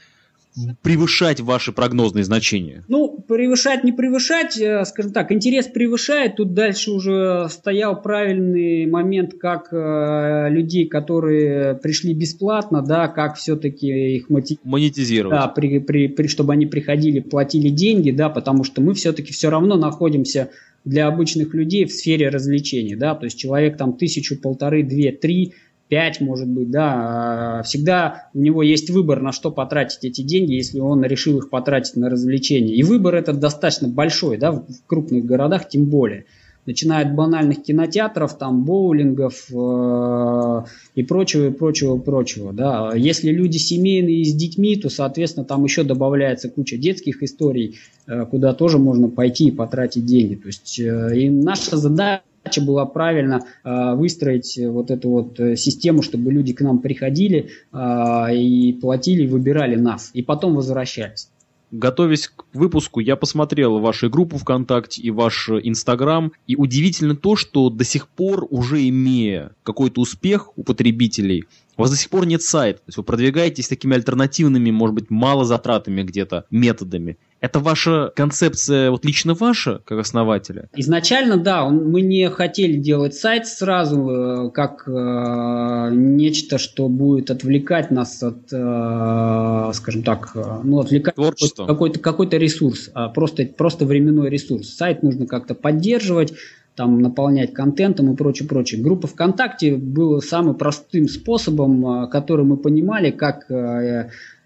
превышать 0.81 1.39
ваши 1.39 1.71
прогнозные 1.71 2.23
значения? 2.23 2.83
Ну, 2.87 3.23
превышать, 3.27 3.83
не 3.83 3.91
превышать, 3.91 4.57
э, 4.59 4.85
скажем 4.85 5.11
так, 5.11 5.31
интерес 5.31 5.67
превышает. 5.67 6.37
Тут 6.37 6.53
дальше 6.53 6.91
уже 6.91 7.47
стоял 7.49 8.01
правильный 8.01 8.85
момент, 8.85 9.33
как 9.39 9.69
э, 9.71 10.49
людей, 10.49 10.87
которые 10.87 11.75
пришли 11.75 12.13
бесплатно, 12.13 12.81
да, 12.81 13.07
как 13.07 13.35
все-таки 13.35 14.15
их 14.15 14.29
мотив... 14.29 14.59
монетизировать. 14.63 15.37
Да, 15.37 15.47
при, 15.47 15.79
при, 15.79 16.07
при, 16.07 16.27
чтобы 16.27 16.53
они 16.53 16.65
приходили, 16.65 17.19
платили 17.19 17.69
деньги, 17.69 18.11
да, 18.11 18.29
потому 18.29 18.63
что 18.63 18.81
мы 18.81 18.93
все-таки 18.93 19.33
все 19.33 19.49
равно 19.49 19.75
находимся 19.75 20.49
для 20.85 21.07
обычных 21.07 21.53
людей 21.53 21.85
в 21.85 21.91
сфере 21.91 22.29
развлечений, 22.29 22.95
да, 22.95 23.15
то 23.15 23.25
есть 23.25 23.37
человек 23.37 23.75
там 23.75 23.93
тысячу, 23.93 24.39
полторы, 24.39 24.83
две, 24.83 25.11
три 25.11 25.53
5, 25.87 26.21
может 26.21 26.47
быть, 26.47 26.71
да, 26.71 27.59
а, 27.59 27.63
всегда 27.63 28.29
у 28.33 28.39
него 28.39 28.63
есть 28.63 28.89
выбор, 28.89 29.21
на 29.21 29.31
что 29.31 29.51
потратить 29.51 30.03
эти 30.03 30.21
деньги, 30.21 30.53
если 30.53 30.79
он 30.79 31.03
решил 31.03 31.37
их 31.37 31.49
потратить 31.49 31.95
на 31.95 32.09
развлечения. 32.09 32.73
И 32.73 32.83
выбор 32.83 33.15
этот 33.15 33.39
достаточно 33.39 33.87
большой, 33.87 34.37
да, 34.37 34.51
в 34.51 34.65
крупных 34.87 35.25
городах 35.25 35.69
тем 35.69 35.85
более. 35.85 36.25
Начиная 36.65 37.05
от 37.05 37.13
банальных 37.13 37.61
кинотеатров, 37.61 38.39
там, 38.39 38.63
боулингов 38.65 39.51
э, 39.51 40.63
и 40.95 41.03
прочего, 41.03 41.49
и 41.49 41.51
прочего, 41.51 41.99
прочего. 41.99 42.53
Да. 42.53 42.91
Если 42.95 43.29
люди 43.29 43.57
семейные 43.57 44.21
и 44.21 44.25
с 44.25 44.33
детьми, 44.33 44.75
то, 44.75 44.89
соответственно, 44.89 45.45
там 45.45 45.63
еще 45.63 45.83
добавляется 45.83 46.49
куча 46.49 46.77
детских 46.77 47.21
историй, 47.21 47.75
э, 48.07 48.25
куда 48.25 48.55
тоже 48.55 48.79
можно 48.79 49.09
пойти 49.09 49.49
и 49.49 49.51
потратить 49.51 50.07
деньги. 50.07 50.33
То 50.33 50.47
есть 50.47 50.79
э, 50.79 51.15
и 51.15 51.29
наша 51.29 51.77
задача 51.77 52.23
задача 52.45 52.61
была 52.61 52.85
правильно 52.85 53.45
э, 53.63 53.95
выстроить 53.95 54.57
вот 54.57 54.91
эту 54.91 55.09
вот 55.09 55.39
э, 55.39 55.55
систему, 55.55 56.01
чтобы 56.01 56.31
люди 56.31 56.53
к 56.53 56.61
нам 56.61 56.79
приходили 56.79 57.49
э, 57.73 58.35
и 58.35 58.73
платили, 58.73 59.27
выбирали 59.27 59.75
нас, 59.75 60.11
и 60.13 60.21
потом 60.21 60.55
возвращались. 60.55 61.29
Готовясь 61.71 62.27
к 62.27 62.45
выпуску, 62.53 62.99
я 62.99 63.15
посмотрел 63.15 63.79
вашу 63.79 64.09
группу 64.09 64.37
ВКонтакте 64.37 65.01
и 65.01 65.09
ваш 65.09 65.49
Инстаграм, 65.49 66.31
и 66.47 66.55
удивительно 66.55 67.15
то, 67.15 67.35
что 67.35 67.69
до 67.69 67.83
сих 67.83 68.07
пор, 68.07 68.47
уже 68.49 68.87
имея 68.87 69.51
какой-то 69.63 69.99
успех 70.01 70.57
у 70.57 70.63
потребителей, 70.63 71.45
у 71.75 71.81
вас 71.81 71.91
до 71.91 71.97
сих 71.97 72.09
пор 72.09 72.27
нет 72.27 72.43
сайта, 72.43 72.79
то 72.79 72.87
есть 72.87 72.97
вы 72.97 73.03
продвигаетесь 73.03 73.67
такими 73.67 73.95
альтернативными, 73.95 74.71
может 74.71 74.95
быть, 74.95 75.09
малозатратными 75.09 76.03
где-то 76.03 76.45
методами. 76.51 77.17
Это 77.45 77.59
ваша 77.59 78.11
концепция, 78.15 78.89
вот 78.89 79.05
лично 79.05 79.35
ваша, 79.35 79.79
как 79.85 79.99
основателя? 79.99 80.67
Изначально, 80.75 81.37
да, 81.37 81.69
мы 81.69 82.01
не 82.01 82.27
хотели 82.31 82.75
делать 82.75 83.13
сайт 83.13 83.45
сразу, 83.45 84.09
э, 84.09 84.49
как 84.49 84.87
э, 84.87 85.89
нечто, 85.93 86.57
что 86.57 86.89
будет 86.89 87.29
отвлекать 87.29 87.91
нас 87.91 88.23
от, 88.23 88.51
э, 88.51 89.71
скажем 89.75 90.01
так, 90.01 90.31
э, 90.33 90.43
ну, 90.63 90.79
отвлекать 90.79 91.13
какой-то 91.55 91.99
какой 91.99 92.27
ресурс, 92.29 92.89
а 92.95 93.09
просто, 93.09 93.45
просто 93.45 93.85
временной 93.85 94.31
ресурс. 94.31 94.69
Сайт 94.69 95.03
нужно 95.03 95.27
как-то 95.27 95.53
поддерживать, 95.53 96.33
там 96.75 96.99
наполнять 96.99 97.53
контентом 97.53 98.11
и 98.11 98.15
прочее, 98.15 98.49
прочее. 98.49 98.81
Группа 98.81 99.05
ВКонтакте 99.05 99.75
была 99.75 100.19
самым 100.19 100.55
простым 100.55 101.07
способом, 101.07 102.05
э, 102.05 102.07
который 102.09 102.43
мы 102.43 102.57
понимали, 102.57 103.11
как 103.11 103.45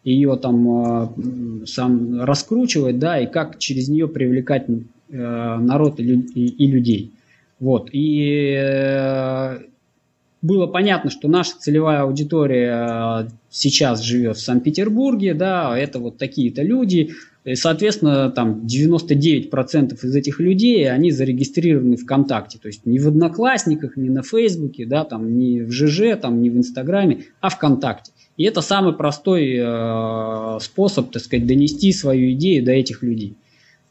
ее 0.10 0.38
там 0.38 1.66
сам 1.66 2.22
раскручивать, 2.22 3.00
да, 3.00 3.20
и 3.20 3.28
как 3.28 3.60
через 3.60 3.90
нее 3.90 4.08
привлекать 4.08 4.66
народ 5.10 6.00
и, 6.00 6.68
людей. 6.68 7.12
Вот. 7.60 7.90
И 7.92 8.56
было 10.42 10.68
понятно, 10.68 11.10
что 11.10 11.28
наша 11.28 11.58
целевая 11.60 12.02
аудитория 12.04 13.26
э, 13.26 13.30
сейчас 13.50 14.02
живет 14.02 14.38
в 14.38 14.42
Санкт-Петербурге, 14.42 15.34
да, 15.34 15.78
это 15.78 16.00
вот 16.00 16.18
такие-то 16.18 16.62
люди, 16.64 17.12
и, 17.44 17.56
соответственно, 17.56 18.32
там 18.32 18.66
99% 18.66 19.94
из 20.02 20.16
этих 20.16 20.40
людей, 20.40 20.90
они 20.90 21.12
зарегистрированы 21.12 21.98
ВКонтакте, 21.98 22.58
то 22.58 22.68
есть 22.68 22.86
не 22.86 23.00
в 23.00 23.08
Одноклассниках, 23.08 23.98
не 23.98 24.10
на 24.10 24.24
Фейсбуке, 24.24 24.86
да, 24.86 25.04
там, 25.04 25.38
не 25.38 25.62
в 25.62 25.72
ЖЖ, 25.72 26.18
там, 26.22 26.42
не 26.42 26.50
в 26.50 26.58
Инстаграме, 26.58 27.26
а 27.42 27.50
ВКонтакте. 27.50 28.12
И 28.40 28.46
это 28.46 28.62
самый 28.62 28.94
простой 28.94 29.58
э, 29.60 30.60
способ, 30.62 31.12
так 31.12 31.22
сказать, 31.22 31.46
донести 31.46 31.92
свою 31.92 32.32
идею 32.32 32.64
до 32.64 32.72
этих 32.72 33.04
людей. 33.04 33.36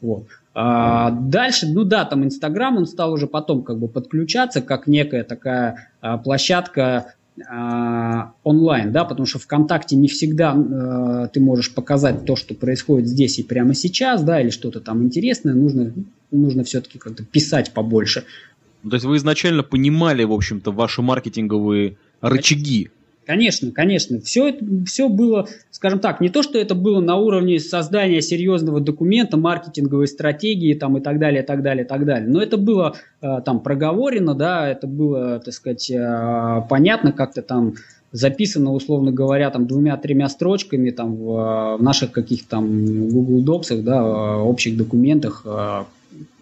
Вот. 0.01 0.25
А 0.55 1.11
дальше, 1.11 1.67
ну 1.67 1.83
да, 1.83 2.03
там 2.03 2.23
Инстаграм, 2.23 2.75
он 2.75 2.87
стал 2.87 3.13
уже 3.13 3.27
потом 3.27 3.61
как 3.61 3.77
бы 3.77 3.87
подключаться, 3.87 4.63
как 4.63 4.87
некая 4.87 5.23
такая 5.23 5.91
а, 6.01 6.17
площадка 6.17 7.13
а, 7.47 8.31
онлайн, 8.43 8.91
да, 8.91 9.05
потому 9.05 9.27
что 9.27 9.37
ВКонтакте 9.37 9.95
не 9.95 10.07
всегда 10.07 10.53
а, 10.53 11.27
ты 11.27 11.39
можешь 11.39 11.71
показать 11.71 12.25
то, 12.25 12.35
что 12.35 12.55
происходит 12.55 13.07
здесь 13.07 13.37
и 13.37 13.43
прямо 13.43 13.75
сейчас, 13.75 14.23
да, 14.23 14.41
или 14.41 14.49
что-то 14.49 14.79
там 14.79 15.03
интересное, 15.03 15.53
нужно, 15.53 15.93
нужно 16.31 16.63
все-таки 16.63 16.97
как-то 16.97 17.23
писать 17.23 17.71
побольше. 17.71 18.23
То 18.81 18.95
есть 18.95 19.05
вы 19.05 19.17
изначально 19.17 19.61
понимали, 19.61 20.23
в 20.23 20.31
общем-то, 20.31 20.71
ваши 20.71 21.03
маркетинговые 21.03 21.97
рычаги, 22.21 22.89
Конечно, 23.29 23.69
конечно. 23.71 24.19
Все, 24.19 24.47
это, 24.47 24.65
все 24.87 25.07
было, 25.07 25.47
скажем 25.69 25.99
так, 25.99 26.19
не 26.19 26.29
то, 26.29 26.41
что 26.41 26.57
это 26.57 26.73
было 26.73 26.99
на 26.99 27.15
уровне 27.15 27.59
создания 27.59 28.23
серьезного 28.23 28.79
документа, 28.81 29.37
маркетинговой 29.37 30.07
стратегии 30.07 30.73
там, 30.73 30.97
и 30.97 30.99
так 30.99 31.19
далее, 31.19 31.43
и 31.43 31.45
так 31.45 31.61
далее, 31.61 31.85
и 31.85 31.87
так 31.87 32.05
далее. 32.05 32.27
Но 32.27 32.41
это 32.41 32.57
было 32.57 32.95
э, 33.21 33.41
там 33.45 33.59
проговорено, 33.59 34.33
да, 34.33 34.67
это 34.67 34.87
было, 34.87 35.39
так 35.45 35.53
сказать, 35.53 35.91
э, 35.91 36.63
понятно 36.67 37.11
как-то 37.11 37.43
там 37.43 37.75
записано, 38.11 38.73
условно 38.73 39.11
говоря, 39.11 39.51
там 39.51 39.67
двумя-тремя 39.67 40.27
строчками 40.27 40.89
там 40.89 41.15
в, 41.15 41.77
в 41.77 41.83
наших 41.83 42.11
каких-то 42.11 42.49
там 42.49 43.09
Google 43.09 43.43
Docs, 43.43 43.83
да, 43.83 44.37
общих 44.39 44.75
документах, 44.75 45.43
э, 45.45 45.83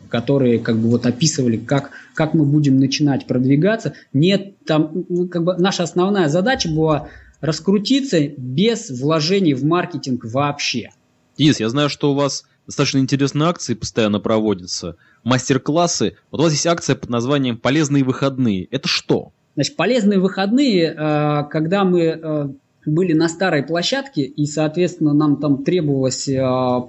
которые 0.07 0.59
как 0.59 0.77
бы 0.77 0.89
вот 0.89 1.05
описывали, 1.05 1.57
как, 1.57 1.91
как 2.13 2.33
мы 2.33 2.45
будем 2.45 2.79
начинать 2.79 3.27
продвигаться. 3.27 3.93
Нет, 4.13 4.63
там, 4.65 5.05
ну, 5.09 5.27
как 5.27 5.43
бы 5.43 5.55
наша 5.57 5.83
основная 5.83 6.29
задача 6.29 6.69
была 6.69 7.09
раскрутиться 7.41 8.27
без 8.27 8.89
вложений 8.89 9.53
в 9.55 9.63
маркетинг 9.63 10.25
вообще. 10.25 10.89
Денис, 11.37 11.59
я 11.59 11.69
знаю, 11.69 11.89
что 11.89 12.11
у 12.11 12.15
вас 12.15 12.45
достаточно 12.65 12.99
интересные 12.99 13.47
акции 13.47 13.73
постоянно 13.73 14.19
проводятся, 14.19 14.97
мастер-классы. 15.23 16.17
Вот 16.31 16.41
у 16.41 16.43
вас 16.43 16.51
есть 16.51 16.67
акция 16.67 16.95
под 16.95 17.09
названием 17.09 17.57
«Полезные 17.57 18.03
выходные». 18.03 18.65
Это 18.65 18.87
что? 18.87 19.31
Значит, 19.55 19.75
полезные 19.75 20.19
выходные, 20.19 20.93
э, 20.95 21.43
когда 21.49 21.83
мы 21.83 22.01
э, 22.01 22.49
были 22.87 23.13
на 23.13 23.27
старой 23.27 23.63
площадке, 23.63 24.23
и, 24.23 24.45
соответственно, 24.45 25.13
нам 25.13 25.37
там 25.37 25.63
требовалась 25.63 26.27
э, 26.27 26.41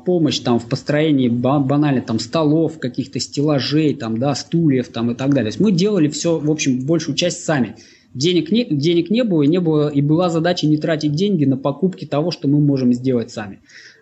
помощь 0.06 0.38
там, 0.38 0.58
в 0.58 0.68
построении 0.68 1.28
банально 1.28 2.00
там, 2.00 2.18
столов, 2.18 2.78
каких-то 2.78 3.18
стеллажей, 3.20 3.94
там, 3.94 4.18
да, 4.18 4.34
стульев 4.34 4.88
там, 4.88 5.10
и 5.10 5.14
так 5.14 5.30
далее. 5.30 5.44
То 5.44 5.56
есть 5.56 5.60
мы 5.60 5.72
делали 5.72 6.08
все, 6.08 6.38
в 6.38 6.50
общем, 6.50 6.86
большую 6.86 7.16
часть 7.16 7.44
сами. 7.44 7.76
Денег 8.14 8.50
не, 8.50 8.64
денег 8.64 9.10
не 9.10 9.22
было, 9.22 9.42
и, 9.42 9.48
не 9.48 9.60
было, 9.60 9.88
и 9.88 10.00
была 10.00 10.30
задача 10.30 10.66
не 10.66 10.78
тратить 10.78 11.12
деньги 11.12 11.44
на 11.44 11.56
покупки 11.56 12.04
того, 12.04 12.30
что 12.30 12.48
мы 12.48 12.58
можем 12.58 12.92
сделать 12.92 13.30
сами. 13.30 13.58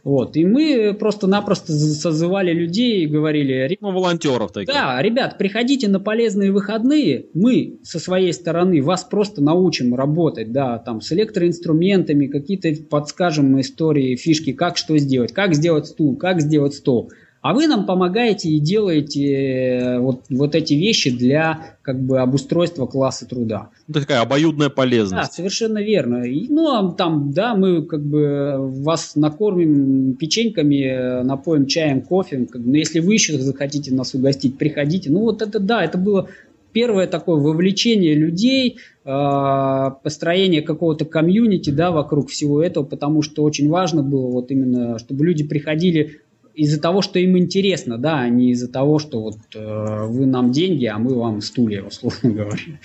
Вот. 0.07 0.37
И 0.37 0.45
мы 0.45 0.95
просто-напросто 0.97 1.73
созывали 1.73 2.53
людей 2.53 3.03
и 3.03 3.07
говорили... 3.07 3.77
Ну, 3.81 3.91
волонтеров 3.91 4.53
таких. 4.53 4.73
Да, 4.73 5.03
ребят, 5.03 5.37
приходите 5.37 5.89
на 5.89 5.99
полезные 5.99 6.53
выходные, 6.53 7.27
мы 7.35 7.81
со 7.83 7.99
своей 7.99 8.33
стороны 8.33 8.81
вас 8.85 9.03
просто 9.03 9.43
научим 9.43 9.97
работать, 9.97 10.53
да, 10.53 10.79
там, 10.79 11.01
с 11.01 11.11
электроинструментами, 11.13 12.29
какие-то 12.29 12.73
подскажем 12.89 13.61
истории, 13.61 14.15
фишки, 14.15 14.53
как 14.53 14.77
что 14.77 14.97
сделать, 14.97 15.33
как 15.33 15.57
сделать 15.57 15.87
стул, 15.87 16.15
как 16.15 16.41
сделать 16.41 16.75
стол. 16.75 17.11
А 17.49 17.55
вы 17.55 17.69
нам 17.69 17.87
помогаете 17.87 18.49
и 18.49 18.59
делаете 18.59 19.25
э, 19.25 19.99
вот, 20.01 20.23
вот 20.31 20.57
эти 20.57 20.75
вещи 20.75 21.11
для 21.11 21.77
как 21.83 22.01
бы 22.01 22.19
обустройства 22.19 22.87
класса 22.87 23.25
труда. 23.25 23.69
Это 23.89 24.01
такая 24.01 24.21
обоюдная 24.21 24.69
полезность. 24.69 25.29
Да, 25.29 25.33
совершенно 25.33 25.79
верно. 25.79 26.25
И, 26.25 26.49
ну, 26.49 26.75
а 26.75 26.93
там, 26.93 27.31
да, 27.31 27.55
мы 27.55 27.83
как 27.83 28.03
бы 28.03 28.57
вас 28.59 29.15
накормим 29.15 30.15
печеньками, 30.15 31.23
напоим 31.23 31.67
чаем, 31.67 32.01
кофе. 32.01 32.49
Как 32.51 32.63
но 32.65 32.77
если 32.77 32.99
вы 32.99 33.15
еще 33.15 33.39
захотите 33.39 33.95
нас 33.95 34.13
угостить, 34.15 34.59
приходите. 34.59 35.11
Ну, 35.13 35.21
вот 35.21 35.41
это 35.41 35.61
да, 35.61 35.85
это 35.85 35.99
было 35.99 36.29
первое 36.73 37.07
такое 37.07 37.37
вовлечение 37.37 38.15
людей, 38.15 38.77
а, 39.05 39.91
построение 39.91 40.61
какого-то 40.61 41.05
комьюнити 41.05 41.71
да, 41.71 41.91
вокруг 41.91 42.29
всего 42.29 42.63
этого, 42.63 42.85
потому 42.85 43.23
что 43.23 43.45
очень 43.45 43.71
важно 43.71 44.03
было 44.03 44.27
вот 44.31 44.51
именно, 44.51 44.99
чтобы 44.99 45.25
люди 45.25 45.43
приходили 45.43 46.21
из-за 46.57 46.81
того, 46.81 47.03
что 47.03 47.19
им 47.19 47.37
интересно, 47.37 47.99
да, 47.99 48.21
а 48.21 48.29
не 48.31 48.53
из-за 48.53 48.69
того, 48.69 48.99
что 48.99 49.21
вот 49.21 49.37
э, 49.55 50.07
вы 50.07 50.25
нам 50.25 50.53
деньги, 50.53 50.87
а 50.87 50.99
мы 50.99 51.15
вам 51.15 51.43
стулья, 51.43 51.83
условно 51.83 52.19
говоря. 52.31 52.81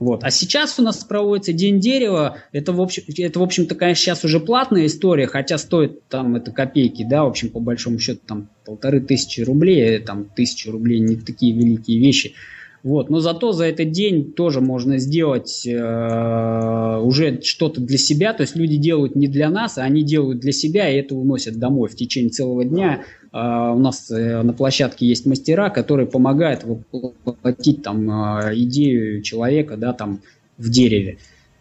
Вот. 0.00 0.24
А 0.24 0.30
сейчас 0.30 0.78
у 0.80 0.82
нас 0.82 1.04
проводится 1.04 1.52
День 1.52 1.78
дерева. 1.78 2.38
Это, 2.50 2.72
в 2.72 2.80
общем, 2.80 3.04
это, 3.16 3.38
в 3.38 3.42
общем-то, 3.44 3.76
конечно, 3.76 4.02
сейчас 4.02 4.24
уже 4.24 4.40
платная 4.40 4.86
история, 4.86 5.28
хотя 5.28 5.56
стоит 5.56 6.08
там 6.08 6.34
это 6.34 6.50
копейки, 6.50 7.06
да, 7.08 7.22
в 7.22 7.28
общем, 7.28 7.50
по 7.50 7.60
большому 7.60 8.00
счету, 8.00 8.20
там 8.26 8.48
полторы 8.64 9.00
тысячи 9.00 9.40
рублей, 9.40 10.00
там 10.00 10.24
тысячи 10.24 10.68
рублей 10.68 10.98
не 10.98 11.14
такие 11.14 11.54
великие 11.54 12.00
вещи. 12.00 12.34
Вот. 12.82 13.10
Но 13.10 13.20
зато 13.20 13.52
за 13.52 13.66
этот 13.66 13.92
день 13.92 14.32
тоже 14.32 14.60
можно 14.60 14.98
сделать 14.98 15.64
э, 15.66 16.98
уже 17.00 17.40
что-то 17.42 17.80
для 17.80 17.98
себя. 17.98 18.32
То 18.32 18.42
есть 18.42 18.56
люди 18.56 18.76
делают 18.76 19.14
не 19.14 19.28
для 19.28 19.50
нас, 19.50 19.78
а 19.78 19.82
они 19.82 20.02
делают 20.02 20.40
для 20.40 20.52
себя 20.52 20.90
и 20.90 20.96
это 20.98 21.14
уносят 21.14 21.58
домой 21.58 21.88
в 21.88 21.94
течение 21.94 22.30
целого 22.30 22.64
дня. 22.64 23.04
Э, 23.32 23.72
у 23.72 23.78
нас 23.78 24.10
э, 24.10 24.42
на 24.42 24.52
площадке 24.52 25.06
есть 25.06 25.26
мастера, 25.26 25.70
которые 25.70 26.08
помогают 26.08 26.64
воплотить 26.64 27.82
там 27.82 28.10
э, 28.10 28.54
идею 28.56 29.22
человека 29.22 29.76
да, 29.76 29.92
там, 29.92 30.20
в 30.58 30.68
дереве. 30.68 31.18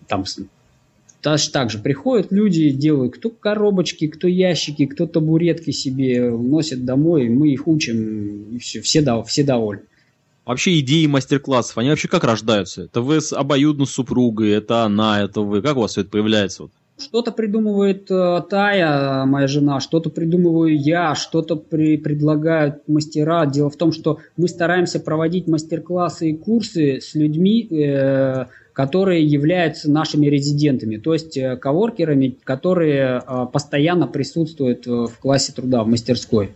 Там, 0.07 0.25
так 1.21 1.69
же 1.69 1.77
приходят 1.77 2.31
люди, 2.31 2.71
делают 2.71 3.13
кто 3.13 3.29
коробочки, 3.29 4.07
кто 4.07 4.27
ящики, 4.27 4.88
кто 4.88 5.05
табуретки 5.05 5.69
себе, 5.69 6.31
уносят 6.31 6.84
домой, 6.84 7.29
мы 7.29 7.49
их 7.49 7.67
учим, 7.67 8.55
и 8.55 8.57
все, 8.57 8.81
все, 8.81 9.23
все 9.23 9.43
довольны. 9.43 9.84
Вообще 10.45 10.80
идеи 10.80 11.06
мастер-классов, 11.06 11.77
они 11.77 11.89
вообще 11.89 12.08
как 12.08 12.23
рождаются? 12.23 12.84
Это 12.84 13.01
вы 13.01 13.21
с 13.21 13.32
обоюдно 13.32 13.86
супругой, 13.86 14.49
это 14.51 14.84
она, 14.84 15.21
это 15.21 15.41
вы. 15.41 15.62
Как 15.62 15.77
у 15.77 15.82
вас 15.82 15.91
все 15.91 16.01
это 16.01 16.10
появляется? 16.10 16.69
Что-то 16.97 17.32
придумывает 17.32 18.10
э, 18.12 18.41
Тая, 18.49 19.25
моя 19.25 19.47
жена, 19.47 19.80
что-то 19.80 20.10
придумываю 20.10 20.77
я, 20.77 21.15
что-то 21.15 21.56
при, 21.56 21.97
предлагают 21.97 22.88
мастера. 22.88 23.45
Дело 23.45 23.69
в 23.69 23.75
том, 23.75 23.91
что 23.91 24.19
мы 24.38 24.47
стараемся 24.47 24.99
проводить 24.99 25.47
мастер-классы 25.47 26.32
и 26.32 26.38
курсы 26.38 27.01
с 27.01 27.15
людьми, 27.15 27.67
э, 27.71 28.45
которые 28.73 29.25
являются 29.25 29.89
нашими 29.89 30.27
резидентами, 30.27 30.97
то 30.97 31.13
есть 31.13 31.38
э, 31.38 31.58
коворкерами, 31.58 32.38
которые 32.43 33.21
э, 33.25 33.45
постоянно 33.51 34.08
присутствуют 34.08 34.86
в 34.86 35.12
классе 35.19 35.54
труда, 35.54 35.84
в 35.84 35.88
мастерской. 35.88 36.51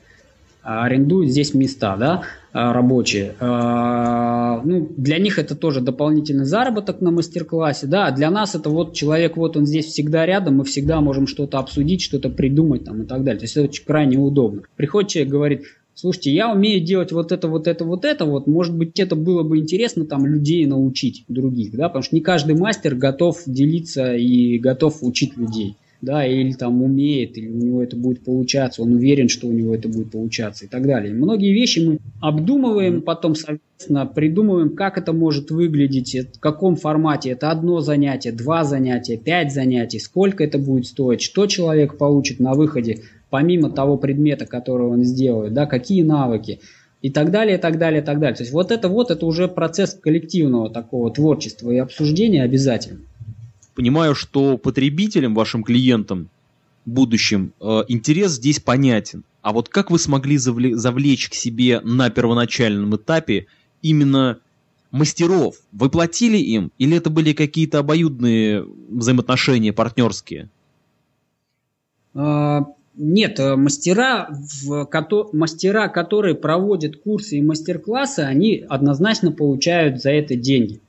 А, 0.68 0.84
арендуют 0.84 1.30
здесь 1.30 1.54
места, 1.54 1.96
да, 1.96 2.24
а, 2.52 2.74
рабочие. 2.74 3.36
А, 3.40 4.62
ну, 4.64 4.90
для 4.98 5.20
них 5.20 5.38
это 5.38 5.56
тоже 5.56 5.80
дополнительный 5.80 6.46
заработок 6.46 7.02
на 7.02 7.12
мастер-классе, 7.12 7.86
да, 7.86 8.08
а 8.08 8.12
для 8.12 8.32
нас 8.32 8.56
это 8.56 8.72
вот 8.72 8.94
человек, 8.94 9.38
вот 9.38 9.58
он 9.58 9.68
здесь 9.68 9.86
всегда 9.86 10.26
рядом, 10.26 10.56
мы 10.56 10.64
всегда 10.64 11.02
можем 11.02 11.28
что-то 11.28 11.60
обсудить, 11.60 12.02
что-то 12.02 12.30
придумать 12.30 12.84
там 12.84 13.04
и 13.04 13.06
так 13.06 13.24
далее. 13.24 13.42
То 13.42 13.44
есть 13.44 13.56
это 13.56 13.70
очень 13.70 13.86
крайне 13.86 14.18
удобно. 14.18 14.64
Приходит 14.76 15.12
человек, 15.12 15.32
говорит, 15.32 15.62
слушайте, 15.94 16.34
я 16.34 16.52
умею 16.52 16.84
делать 16.84 17.12
вот 17.12 17.32
это, 17.32 17.48
вот 17.48 17.68
это, 17.68 17.86
вот 17.86 18.04
это, 18.04 18.26
вот, 18.26 18.48
может 18.48 18.76
быть, 18.76 19.00
это 19.00 19.16
было 19.16 19.44
бы 19.44 19.60
интересно 19.60 20.06
там 20.06 20.26
людей 20.26 20.66
научить 20.66 21.26
других, 21.28 21.74
да, 21.74 21.90
потому 21.90 22.02
что 22.02 22.16
не 22.16 22.22
каждый 22.22 22.56
мастер 22.56 22.96
готов 22.96 23.44
делиться 23.46 24.16
и 24.16 24.58
готов 24.58 25.04
учить 25.04 25.38
людей 25.38 25.76
да, 26.06 26.26
или 26.26 26.54
там 26.54 26.84
умеет, 26.84 27.38
или 27.38 27.50
у 27.50 27.58
него 27.58 27.84
это 27.84 27.98
будет 27.98 28.24
получаться, 28.24 28.84
он 28.84 28.94
уверен, 28.94 29.28
что 29.28 29.48
у 29.48 29.52
него 29.52 29.74
это 29.74 29.90
будет 29.90 30.12
получаться 30.12 30.66
и 30.66 30.68
так 30.68 30.86
далее. 30.86 31.14
Многие 31.14 31.52
вещи 31.52 31.80
мы 31.80 31.98
обдумываем, 32.22 33.02
потом, 33.02 33.34
соответственно, 33.34 34.06
придумываем, 34.06 34.76
как 34.76 35.00
это 35.00 35.14
может 35.14 35.50
выглядеть, 35.50 36.16
в 36.36 36.40
каком 36.40 36.76
формате. 36.76 37.32
Это 37.32 37.50
одно 37.50 37.82
занятие, 37.82 38.32
два 38.32 38.64
занятия, 38.64 39.18
пять 39.18 39.52
занятий, 39.52 40.00
сколько 40.00 40.44
это 40.44 40.60
будет 40.60 40.86
стоить, 40.86 41.22
что 41.22 41.48
человек 41.48 41.98
получит 41.98 42.40
на 42.40 42.54
выходе, 42.54 43.02
помимо 43.32 43.72
того 43.72 43.98
предмета, 43.98 44.46
который 44.46 44.88
он 44.88 45.04
сделает, 45.04 45.54
да, 45.54 45.66
какие 45.66 46.04
навыки 46.04 46.60
и 47.02 47.10
так 47.10 47.32
далее, 47.32 47.58
и 47.58 47.60
так 47.60 47.80
далее, 47.80 48.02
и 48.02 48.06
так 48.06 48.20
далее. 48.20 48.36
То 48.36 48.44
есть 48.44 48.54
вот 48.54 48.72
это 48.72 48.90
вот, 48.90 49.10
это 49.10 49.26
уже 49.26 49.48
процесс 49.48 49.96
коллективного 49.96 50.70
такого 50.70 51.12
творчества 51.12 51.72
и 51.72 51.78
обсуждения 51.78 52.44
обязательно 52.44 53.00
понимаю, 53.76 54.16
что 54.16 54.58
потребителям, 54.58 55.36
вашим 55.36 55.64
клиентам, 55.64 56.30
будущим, 56.86 57.54
э, 57.60 57.84
интерес 57.88 58.34
здесь 58.34 58.60
понятен. 58.60 59.24
А 59.42 59.52
вот 59.52 59.70
как 59.70 59.92
вы 59.92 60.00
смогли 60.00 60.38
завлечь 60.38 61.30
к 61.30 61.34
себе 61.36 61.80
на 61.82 62.10
первоначальном 62.10 62.96
этапе 62.96 63.46
именно 63.82 64.40
мастеров, 64.92 65.58
вы 65.72 65.90
платили 65.90 66.38
им? 66.38 66.72
Или 66.80 66.98
это 66.98 67.10
были 67.10 67.34
какие-то 67.34 67.80
обоюдные 67.80 68.66
взаимоотношения 68.90 69.74
партнерские? 69.74 70.50
А, 72.16 72.66
нет, 72.96 73.40
э, 73.40 73.56
мастера, 73.56 74.30
в, 74.32 74.88
мастера, 75.34 75.90
которые 75.90 76.36
проводят 76.36 76.96
курсы 76.98 77.38
и 77.38 77.42
мастер-классы, 77.42 78.22
они 78.22 78.66
однозначно 78.68 79.32
получают 79.32 80.02
за 80.02 80.12
это 80.12 80.36
деньги. 80.36 80.80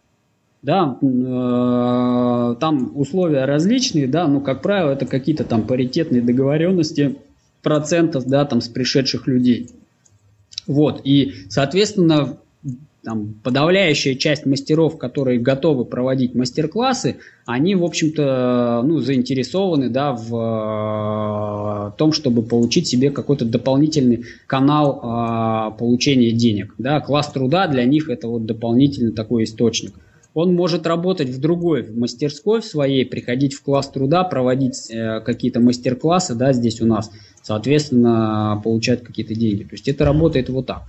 Да, 0.62 0.98
э, 1.00 2.56
там 2.58 2.92
условия 2.96 3.44
различные, 3.44 4.08
да, 4.08 4.26
но, 4.26 4.40
как 4.40 4.62
правило, 4.62 4.90
это 4.90 5.06
какие-то 5.06 5.44
там 5.44 5.62
паритетные 5.62 6.22
договоренности 6.22 7.16
процентов, 7.62 8.26
да, 8.26 8.44
там 8.44 8.60
с 8.60 8.68
пришедших 8.68 9.26
людей. 9.26 9.70
Вот, 10.66 11.02
и, 11.04 11.34
соответственно, 11.48 12.38
там, 13.06 13.34
подавляющая 13.44 14.16
часть 14.16 14.46
мастеров, 14.46 14.98
которые 14.98 15.38
готовы 15.38 15.84
проводить 15.84 16.34
мастер-классы, 16.34 17.18
они, 17.46 17.76
в 17.76 17.84
общем-то, 17.84 18.82
ну, 18.84 18.98
заинтересованы 18.98 19.90
да, 19.90 20.12
в 20.12 21.92
э, 21.94 21.96
том, 21.96 22.12
чтобы 22.12 22.42
получить 22.42 22.88
себе 22.88 23.10
какой-то 23.10 23.44
дополнительный 23.44 24.24
канал 24.48 25.00
э, 25.00 25.78
получения 25.78 26.32
денег. 26.32 26.74
Да. 26.78 27.00
Класс 27.00 27.30
труда 27.30 27.68
для 27.68 27.84
них 27.84 28.10
это 28.10 28.26
вот 28.26 28.44
дополнительный 28.44 29.12
такой 29.12 29.44
источник. 29.44 29.94
Он 30.36 30.54
может 30.54 30.86
работать 30.86 31.30
в 31.30 31.40
другой, 31.40 31.80
в 31.82 31.96
мастерской 31.96 32.60
в 32.60 32.64
своей, 32.66 33.06
приходить 33.06 33.54
в 33.54 33.62
класс 33.62 33.88
труда, 33.88 34.22
проводить 34.22 34.90
э, 34.90 35.20
какие-то 35.20 35.60
мастер-классы, 35.60 36.34
да, 36.34 36.52
здесь 36.52 36.82
у 36.82 36.86
нас, 36.86 37.10
соответственно, 37.40 38.60
получать 38.62 39.02
какие-то 39.02 39.34
деньги. 39.34 39.62
То 39.62 39.72
есть 39.72 39.88
это 39.88 40.04
работает 40.04 40.50
вот 40.50 40.66
так 40.66 40.82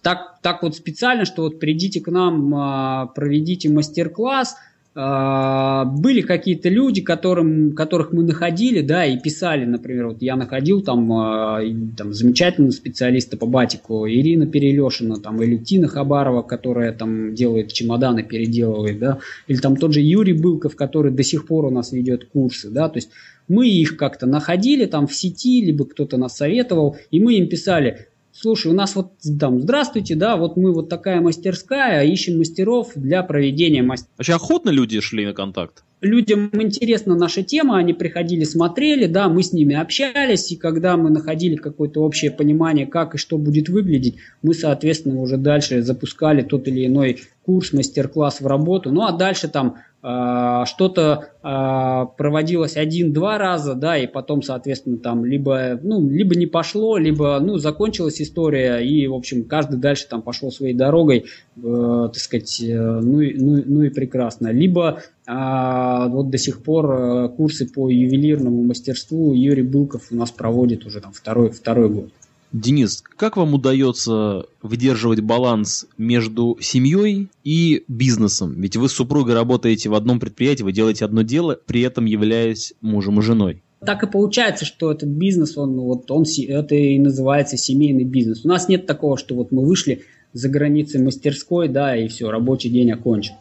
так, 0.00 0.38
так 0.42 0.62
вот 0.62 0.76
специально, 0.76 1.24
что 1.24 1.42
вот 1.42 1.58
придите 1.58 2.00
к 2.00 2.08
нам, 2.08 2.54
а, 2.54 3.06
проведите 3.06 3.68
мастер-класс. 3.68 4.56
А, 4.94 5.86
были 5.86 6.20
какие-то 6.20 6.68
люди, 6.68 7.00
которым, 7.00 7.72
которых 7.72 8.12
мы 8.12 8.24
находили, 8.24 8.82
да, 8.82 9.06
и 9.06 9.18
писали, 9.18 9.64
например, 9.64 10.08
вот 10.08 10.20
я 10.20 10.36
находил 10.36 10.82
там, 10.82 11.10
а, 11.12 11.60
там 11.96 12.12
замечательного 12.12 12.72
специалиста 12.72 13.38
по 13.38 13.46
батику, 13.46 14.06
Ирина 14.06 14.46
Перелешина, 14.46 15.16
там, 15.16 15.42
или 15.42 15.56
Тина 15.56 15.88
Хабарова, 15.88 16.42
которая 16.42 16.92
там 16.92 17.34
делает 17.34 17.72
чемоданы, 17.72 18.22
переделывает, 18.22 18.98
да, 18.98 19.18
или 19.46 19.56
там 19.56 19.76
тот 19.76 19.94
же 19.94 20.00
Юрий 20.00 20.34
Былков, 20.34 20.76
который 20.76 21.10
до 21.10 21.22
сих 21.22 21.46
пор 21.46 21.64
у 21.64 21.70
нас 21.70 21.92
ведет 21.92 22.26
курсы, 22.26 22.68
да, 22.68 22.90
то 22.90 22.98
есть 22.98 23.08
мы 23.48 23.68
их 23.68 23.96
как-то 23.96 24.26
находили 24.26 24.84
там 24.84 25.06
в 25.06 25.14
сети, 25.14 25.64
либо 25.64 25.86
кто-то 25.86 26.18
нас 26.18 26.36
советовал, 26.36 26.98
и 27.10 27.18
мы 27.18 27.34
им 27.34 27.48
писали, 27.48 28.08
слушай, 28.32 28.72
у 28.72 28.74
нас 28.74 28.96
вот 28.96 29.12
там, 29.38 29.60
здравствуйте, 29.60 30.14
да, 30.14 30.36
вот 30.36 30.56
мы 30.56 30.72
вот 30.72 30.88
такая 30.88 31.20
мастерская, 31.20 32.04
ищем 32.04 32.38
мастеров 32.38 32.92
для 32.94 33.22
проведения 33.22 33.82
мастер. 33.82 34.08
Вообще 34.18 34.34
охотно 34.34 34.70
люди 34.70 35.00
шли 35.00 35.26
на 35.26 35.32
контакт? 35.32 35.84
Людям 36.00 36.50
интересна 36.52 37.14
наша 37.14 37.44
тема, 37.44 37.78
они 37.78 37.92
приходили, 37.92 38.42
смотрели, 38.42 39.06
да, 39.06 39.28
мы 39.28 39.44
с 39.44 39.52
ними 39.52 39.76
общались, 39.76 40.50
и 40.50 40.56
когда 40.56 40.96
мы 40.96 41.10
находили 41.10 41.54
какое-то 41.54 42.02
общее 42.02 42.32
понимание, 42.32 42.86
как 42.86 43.14
и 43.14 43.18
что 43.18 43.38
будет 43.38 43.68
выглядеть, 43.68 44.16
мы, 44.42 44.52
соответственно, 44.52 45.20
уже 45.20 45.36
дальше 45.36 45.82
запускали 45.82 46.42
тот 46.42 46.66
или 46.66 46.86
иной 46.86 47.20
курс, 47.44 47.72
мастер-класс 47.72 48.40
в 48.40 48.46
работу. 48.48 48.90
Ну 48.90 49.02
а 49.02 49.12
дальше 49.12 49.46
там 49.46 49.76
что-то 50.02 51.28
э, 51.44 52.16
проводилось 52.16 52.76
один-два 52.76 53.38
раза, 53.38 53.74
да, 53.74 53.96
и 53.96 54.08
потом, 54.08 54.42
соответственно, 54.42 54.98
там 54.98 55.24
либо, 55.24 55.78
ну, 55.80 56.08
либо 56.10 56.34
не 56.34 56.46
пошло, 56.46 56.96
либо, 56.96 57.38
ну, 57.40 57.56
закончилась 57.58 58.20
история, 58.20 58.78
и, 58.78 59.06
в 59.06 59.14
общем, 59.14 59.44
каждый 59.44 59.78
дальше 59.78 60.08
там 60.08 60.22
пошел 60.22 60.50
своей 60.50 60.74
дорогой, 60.74 61.26
э, 61.56 62.08
так 62.12 62.16
сказать, 62.16 62.60
э, 62.60 63.00
ну, 63.00 63.20
ну, 63.20 63.62
ну 63.64 63.82
и 63.84 63.90
прекрасно. 63.90 64.48
Либо 64.48 65.02
а 65.24 66.08
вот 66.08 66.30
до 66.30 66.38
сих 66.38 66.64
пор 66.64 66.90
э, 66.90 67.28
курсы 67.28 67.66
по 67.66 67.88
ювелирному 67.88 68.64
мастерству 68.64 69.32
Юрий 69.32 69.62
Былков 69.62 70.08
у 70.10 70.16
нас 70.16 70.32
проводит 70.32 70.84
уже 70.84 71.00
там 71.00 71.12
второй, 71.12 71.50
второй 71.50 71.88
год. 71.88 72.12
Денис, 72.52 73.02
как 73.16 73.38
вам 73.38 73.54
удается 73.54 74.44
выдерживать 74.60 75.20
баланс 75.20 75.86
между 75.96 76.58
семьей 76.60 77.28
и 77.44 77.84
бизнесом? 77.88 78.60
Ведь 78.60 78.76
вы 78.76 78.90
с 78.90 78.92
супругой 78.92 79.34
работаете 79.34 79.88
в 79.88 79.94
одном 79.94 80.20
предприятии, 80.20 80.62
вы 80.62 80.72
делаете 80.72 81.06
одно 81.06 81.22
дело, 81.22 81.58
при 81.64 81.80
этом 81.80 82.04
являясь 82.04 82.74
мужем 82.82 83.20
и 83.20 83.22
женой. 83.22 83.62
Так 83.80 84.02
и 84.02 84.06
получается, 84.06 84.66
что 84.66 84.92
этот 84.92 85.08
бизнес, 85.08 85.56
он, 85.56 85.80
вот 85.80 86.10
он, 86.10 86.24
это 86.46 86.74
и 86.74 86.98
называется 86.98 87.56
семейный 87.56 88.04
бизнес. 88.04 88.44
У 88.44 88.48
нас 88.48 88.68
нет 88.68 88.86
такого, 88.86 89.16
что 89.16 89.34
вот 89.34 89.50
мы 89.50 89.64
вышли 89.64 90.02
за 90.34 90.48
границы 90.50 91.02
мастерской, 91.02 91.68
да, 91.68 91.96
и 91.96 92.08
все, 92.08 92.30
рабочий 92.30 92.68
день 92.68 92.92
окончен. 92.92 93.34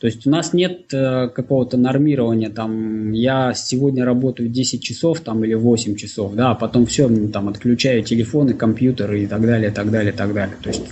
То 0.00 0.06
есть 0.06 0.26
у 0.26 0.30
нас 0.30 0.54
нет 0.54 0.94
э, 0.94 1.28
какого-то 1.28 1.76
нормирования, 1.76 2.48
там, 2.48 3.12
я 3.12 3.52
сегодня 3.52 4.04
работаю 4.06 4.48
10 4.48 4.82
часов 4.82 5.20
там, 5.20 5.44
или 5.44 5.52
8 5.52 5.94
часов, 5.96 6.34
да, 6.34 6.52
а 6.52 6.54
потом 6.54 6.86
все, 6.86 7.06
там, 7.28 7.50
отключаю 7.50 8.02
телефоны, 8.02 8.54
компьютеры 8.54 9.24
и 9.24 9.26
так 9.26 9.42
далее, 9.42 9.70
так 9.70 9.90
далее, 9.90 10.12
так 10.12 10.32
далее. 10.32 10.56
То 10.62 10.70
есть 10.70 10.84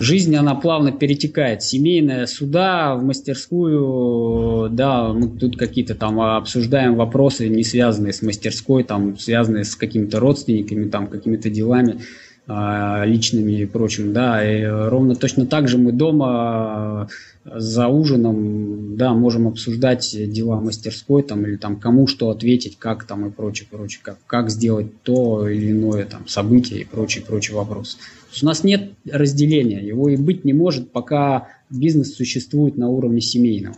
жизнь, 0.00 0.34
она 0.34 0.56
плавно 0.56 0.90
перетекает. 0.90 1.62
Семейная, 1.62 2.26
суда, 2.26 2.96
в 2.96 3.04
мастерскую, 3.04 4.68
да, 4.70 5.12
мы 5.12 5.28
тут 5.28 5.56
какие-то 5.56 5.94
там 5.94 6.20
обсуждаем 6.20 6.96
вопросы, 6.96 7.48
не 7.48 7.62
связанные 7.62 8.12
с 8.12 8.22
мастерской, 8.22 8.82
там, 8.82 9.16
связанные 9.18 9.62
с 9.62 9.76
какими-то 9.76 10.18
родственниками, 10.18 10.88
там, 10.88 11.06
какими-то 11.06 11.48
делами 11.48 12.00
личными 12.48 13.60
и 13.60 13.66
прочим, 13.66 14.12
да, 14.12 14.44
и 14.44 14.64
ровно 14.64 15.14
точно 15.14 15.46
так 15.46 15.68
же 15.68 15.78
мы 15.78 15.92
дома 15.92 17.08
за 17.44 17.88
ужином, 17.88 18.96
да, 18.96 19.14
можем 19.14 19.48
обсуждать 19.48 20.10
дела 20.32 20.60
мастерской 20.60 21.22
там 21.22 21.44
или 21.46 21.56
там 21.56 21.78
кому 21.78 22.06
что 22.06 22.30
ответить, 22.30 22.78
как 22.78 23.04
там 23.04 23.26
и 23.26 23.30
прочее, 23.30 23.68
прочее, 23.70 24.00
как, 24.02 24.18
как 24.26 24.50
сделать 24.50 25.02
то 25.02 25.48
или 25.48 25.70
иное 25.70 26.04
там 26.04 26.26
событие 26.28 26.80
и 26.80 26.84
прочие, 26.84 27.24
прочие 27.24 27.56
вопросы. 27.56 27.96
То 27.98 28.32
есть 28.32 28.42
у 28.42 28.46
нас 28.46 28.64
нет 28.64 28.92
разделения, 29.10 29.84
его 29.84 30.08
и 30.08 30.16
быть 30.16 30.44
не 30.44 30.52
может, 30.52 30.90
пока 30.90 31.48
бизнес 31.70 32.14
существует 32.14 32.76
на 32.76 32.88
уровне 32.88 33.20
семейного. 33.20 33.76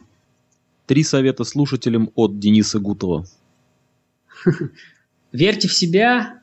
Три 0.86 1.02
совета 1.02 1.44
слушателям 1.44 2.10
от 2.14 2.38
Дениса 2.38 2.78
Гутова. 2.78 3.26
Верьте 5.32 5.68
в 5.68 5.72
себя, 5.72 6.34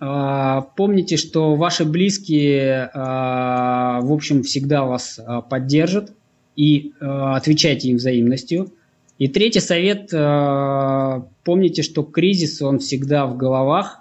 помните, 0.00 1.16
что 1.18 1.56
ваши 1.56 1.84
близкие, 1.84 2.90
а, 2.94 4.00
в 4.00 4.12
общем, 4.12 4.42
всегда 4.42 4.84
вас 4.84 5.20
а, 5.24 5.42
поддержат 5.42 6.12
и 6.56 6.92
отвечайте 7.00 7.88
им 7.88 7.96
взаимностью. 7.96 8.72
И 9.18 9.28
третий 9.28 9.60
совет, 9.60 10.10
помните, 10.10 11.82
что 11.82 12.02
кризис, 12.02 12.60
он 12.62 12.78
всегда 12.78 13.26
в 13.26 13.36
головах, 13.36 14.00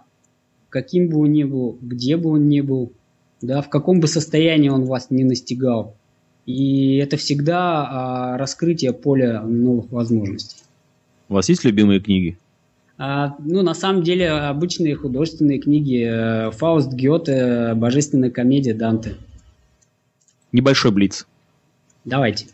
каким 0.69 1.09
бы 1.09 1.19
он 1.19 1.33
ни 1.33 1.43
был, 1.43 1.77
где 1.81 2.15
бы 2.15 2.31
он 2.31 2.47
ни 2.47 2.61
был, 2.61 2.93
да, 3.41 3.61
в 3.61 3.69
каком 3.69 3.99
бы 3.99 4.07
состоянии 4.07 4.69
он 4.69 4.85
вас 4.85 5.09
не 5.09 5.25
настигал. 5.25 5.95
И 6.45 6.95
это 6.97 7.17
всегда 7.17 8.37
раскрытие 8.37 8.93
поля 8.93 9.41
новых 9.41 9.91
возможностей. 9.91 10.57
У 11.27 11.33
вас 11.33 11.47
есть 11.49 11.63
любимые 11.63 11.99
книги? 11.99 12.37
А, 13.01 13.37
ну, 13.39 13.61
на 13.61 13.73
самом 13.73 14.03
деле, 14.03 14.29
обычные 14.29 14.93
художественные 14.93 15.59
книги. 15.59 16.03
Э, 16.03 16.51
Фауст 16.51 16.91
Гёте, 16.91 17.73
Божественная 17.73 18.29
комедия 18.29 18.73
Данте. 18.73 19.15
Небольшой 20.51 20.91
блиц. 20.91 21.25
Давайте. 22.03 22.47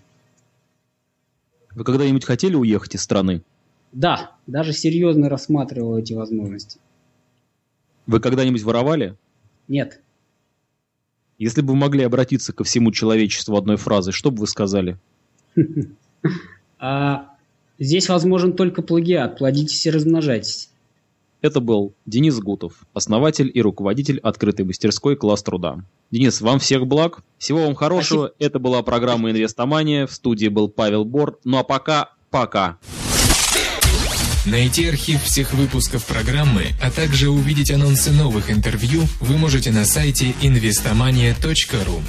Вы 1.72 1.84
когда-нибудь 1.84 2.24
хотели 2.24 2.54
уехать 2.54 2.94
из 2.94 3.02
страны? 3.02 3.42
Да, 3.92 4.36
даже 4.46 4.72
серьезно 4.72 5.30
рассматривал 5.30 5.98
эти 5.98 6.14
возможности. 6.14 6.80
Вы 8.06 8.20
когда-нибудь 8.20 8.62
воровали? 8.62 9.16
Нет. 9.68 10.00
Если 11.40 11.62
бы 11.62 11.70
вы 11.70 11.76
могли 11.78 12.04
обратиться 12.04 12.54
ко 12.54 12.64
всему 12.64 12.92
человечеству 12.92 13.58
одной 13.58 13.78
фразой, 13.78 14.14
что 14.14 14.30
бы 14.30 14.42
вы 14.42 14.48
сказали? 14.48 15.00
А, 16.78 17.35
здесь 17.80 18.10
возможен 18.10 18.54
только 18.54 18.82
плагиат. 18.82 19.38
Плодитесь 19.38 19.86
и 19.86 19.92
размножайтесь. 19.92 20.70
Это 21.42 21.60
был 21.60 21.94
Денис 22.08 22.40
Гутов, 22.40 22.74
основатель 22.94 23.52
и 23.54 23.62
руководитель 23.62 24.20
открытой 24.20 24.66
мастерской 24.66 25.16
«Класс 25.16 25.44
труда». 25.44 25.84
Денис, 26.10 26.42
вам 26.42 26.58
всех 26.58 26.88
благ, 26.88 27.22
всего 27.38 27.66
вам 27.66 27.76
хорошего. 27.76 28.28
Спасибо. 28.28 28.46
Это 28.48 28.60
была 28.60 28.82
программа 28.82 29.30
«Инвестомания». 29.30 30.08
В 30.08 30.12
студии 30.12 30.48
был 30.48 30.70
Павел 30.70 31.06
Бор. 31.06 31.38
Ну 31.44 31.58
а 31.60 31.64
пока, 31.64 32.14
пока. 32.32 32.80
Найти 34.46 34.88
архив 34.88 35.24
всех 35.24 35.54
выпусков 35.54 36.06
программы, 36.06 36.68
а 36.82 36.90
также 36.90 37.30
увидеть 37.30 37.72
анонсы 37.72 38.12
новых 38.12 38.52
интервью 38.52 39.04
вы 39.20 39.38
можете 39.38 39.72
на 39.72 39.86
сайте 39.86 40.34
investomania.ru. 40.42 42.02